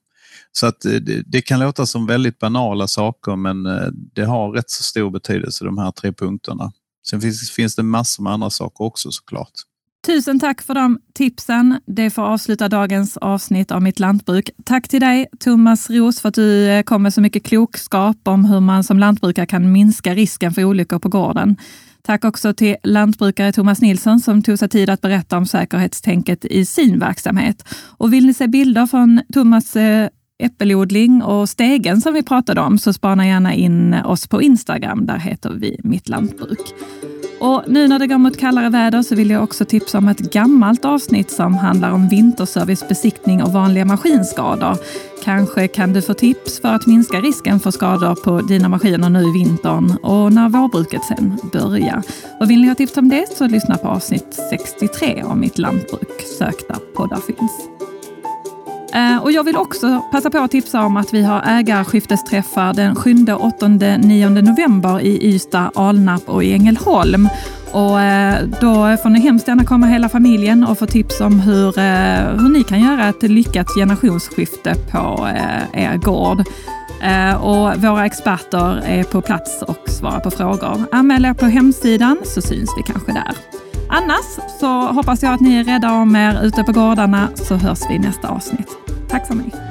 Så 0.52 0.66
att 0.66 0.84
eh, 0.84 0.92
det, 0.92 1.22
det, 1.26 1.42
kan 1.42 1.60
låta 1.60 1.86
som 1.86 2.06
väldigt 2.06 2.38
banala 2.38 2.86
saker 2.86 3.36
men 3.36 3.66
eh, 3.66 3.88
det 4.14 4.24
har 4.24 4.52
rätt 4.52 4.70
så 4.70 4.82
stor 4.82 5.10
betydelse 5.10 5.64
de 5.64 5.78
här 5.78 5.90
tre 5.90 6.12
punkterna. 6.12 6.72
Sen 7.10 7.20
finns, 7.20 7.50
finns 7.50 7.76
det 7.76 7.82
massor 7.82 8.22
med 8.22 8.32
andra 8.32 8.50
saker 8.50 8.84
också 8.84 9.10
såklart. 9.10 9.52
Tusen 10.06 10.40
tack 10.40 10.62
för 10.62 10.74
de 10.74 10.98
tipsen. 11.14 11.80
Det 11.86 12.10
får 12.10 12.22
avsluta 12.22 12.68
dagens 12.68 13.16
avsnitt 13.16 13.70
av 13.70 13.82
Mitt 13.82 13.98
lantbruk. 13.98 14.50
Tack 14.64 14.88
till 14.88 15.00
dig 15.00 15.26
Thomas 15.40 15.90
Ros 15.90 16.20
för 16.20 16.28
att 16.28 16.34
du 16.34 16.68
eh, 16.68 16.82
kom 16.82 17.02
med 17.02 17.14
så 17.14 17.20
mycket 17.20 17.44
klokskap 17.44 18.16
om 18.24 18.44
hur 18.44 18.60
man 18.60 18.84
som 18.84 18.98
lantbrukare 18.98 19.46
kan 19.46 19.72
minska 19.72 20.14
risken 20.14 20.52
för 20.52 20.64
olyckor 20.64 20.98
på 20.98 21.08
gården. 21.08 21.56
Tack 22.02 22.24
också 22.24 22.54
till 22.54 22.76
lantbrukare 22.82 23.52
Thomas 23.52 23.80
Nilsson 23.80 24.20
som 24.20 24.42
tog 24.42 24.58
sig 24.58 24.68
tid 24.68 24.90
att 24.90 25.00
berätta 25.00 25.36
om 25.36 25.46
säkerhetstänket 25.46 26.44
i 26.44 26.66
sin 26.66 26.98
verksamhet. 26.98 27.64
Och 27.98 28.12
vill 28.12 28.26
ni 28.26 28.34
se 28.34 28.46
bilder 28.46 28.86
från 28.86 29.22
Thomas 29.32 29.76
äppelodling 30.40 31.22
och 31.22 31.48
stegen 31.48 32.00
som 32.00 32.14
vi 32.14 32.22
pratade 32.22 32.60
om 32.60 32.78
så 32.78 32.92
spana 32.92 33.26
gärna 33.26 33.54
in 33.54 33.94
oss 33.94 34.26
på 34.26 34.42
Instagram. 34.42 35.06
Där 35.06 35.18
heter 35.18 35.50
vi 35.50 35.80
Mitt 35.84 36.08
Lantbruk. 36.08 36.74
Och 37.40 37.62
nu 37.66 37.88
när 37.88 37.98
det 37.98 38.06
går 38.06 38.18
mot 38.18 38.36
kallare 38.36 38.68
väder 38.68 39.02
så 39.02 39.14
vill 39.14 39.30
jag 39.30 39.42
också 39.42 39.64
tipsa 39.64 39.98
om 39.98 40.08
ett 40.08 40.32
gammalt 40.32 40.84
avsnitt 40.84 41.30
som 41.30 41.54
handlar 41.54 41.90
om 41.90 42.08
vinterservice, 42.08 42.88
besiktning 42.88 43.42
och 43.42 43.52
vanliga 43.52 43.84
maskinskador. 43.84 44.76
Kanske 45.24 45.68
kan 45.68 45.92
du 45.92 46.02
få 46.02 46.14
tips 46.14 46.60
för 46.60 46.68
att 46.68 46.86
minska 46.86 47.20
risken 47.20 47.60
för 47.60 47.70
skador 47.70 48.14
på 48.14 48.40
dina 48.40 48.68
maskiner 48.68 49.10
nu 49.10 49.22
i 49.22 49.32
vintern 49.32 49.96
och 50.02 50.32
när 50.32 50.48
vårbruket 50.48 51.04
sen 51.04 51.38
börjar. 51.52 52.02
Och 52.40 52.50
vill 52.50 52.60
ni 52.60 52.68
ha 52.68 52.74
tips 52.74 52.96
om 52.96 53.08
det 53.08 53.36
så 53.36 53.46
lyssna 53.46 53.76
på 53.76 53.88
avsnitt 53.88 54.40
63 54.50 55.22
av 55.22 55.36
Mitt 55.36 55.58
lantbruk. 55.58 56.22
Sök 56.38 56.68
där 56.68 56.78
poddar 56.94 57.20
finns. 57.20 57.89
Eh, 58.94 59.22
och 59.22 59.32
jag 59.32 59.44
vill 59.44 59.56
också 59.56 60.02
passa 60.12 60.30
på 60.30 60.38
att 60.38 60.50
tipsa 60.50 60.82
om 60.82 60.96
att 60.96 61.14
vi 61.14 61.22
har 61.22 61.42
ägarskiftesträffar 61.46 62.72
den 62.72 62.96
7, 62.96 63.14
8, 63.38 63.68
9 63.68 64.28
november 64.28 65.00
i 65.00 65.34
Ystad, 65.34 65.70
Alnarp 65.74 66.28
och 66.28 66.44
i 66.44 66.52
Ängelholm. 66.52 67.28
Och 67.72 68.00
eh, 68.00 68.44
då 68.60 68.96
får 69.02 69.10
ni 69.10 69.20
hemskt 69.20 69.48
gärna 69.48 69.64
komma 69.64 69.86
hela 69.86 70.08
familjen 70.08 70.64
och 70.64 70.78
få 70.78 70.86
tips 70.86 71.20
om 71.20 71.40
hur, 71.40 71.78
eh, 71.78 72.38
hur 72.38 72.48
ni 72.48 72.64
kan 72.64 72.80
göra 72.80 73.08
ett 73.08 73.22
lyckat 73.22 73.66
generationsskifte 73.76 74.74
på 74.92 75.28
er 75.72 75.96
gård. 75.96 76.44
Och 77.40 77.82
våra 77.82 78.06
experter 78.06 78.82
är 78.86 79.04
på 79.04 79.20
plats 79.20 79.62
och 79.62 79.88
svarar 79.88 80.20
på 80.20 80.30
frågor. 80.30 80.84
Anmäl 80.92 81.24
er 81.24 81.34
på 81.34 81.46
hemsidan 81.46 82.16
så 82.24 82.42
syns 82.42 82.70
vi 82.76 82.92
kanske 82.92 83.12
där. 83.12 83.59
Annars 83.90 84.58
så 84.60 84.66
hoppas 84.66 85.22
jag 85.22 85.34
att 85.34 85.40
ni 85.40 85.54
är 85.54 85.64
rädda 85.64 85.92
om 85.92 86.16
er 86.16 86.42
ute 86.42 86.64
på 86.64 86.72
gårdarna 86.72 87.28
så 87.34 87.54
hörs 87.54 87.80
vi 87.88 87.94
i 87.94 87.98
nästa 87.98 88.28
avsnitt. 88.28 88.68
Tack 89.08 89.26
för 89.26 89.34
mig. 89.34 89.69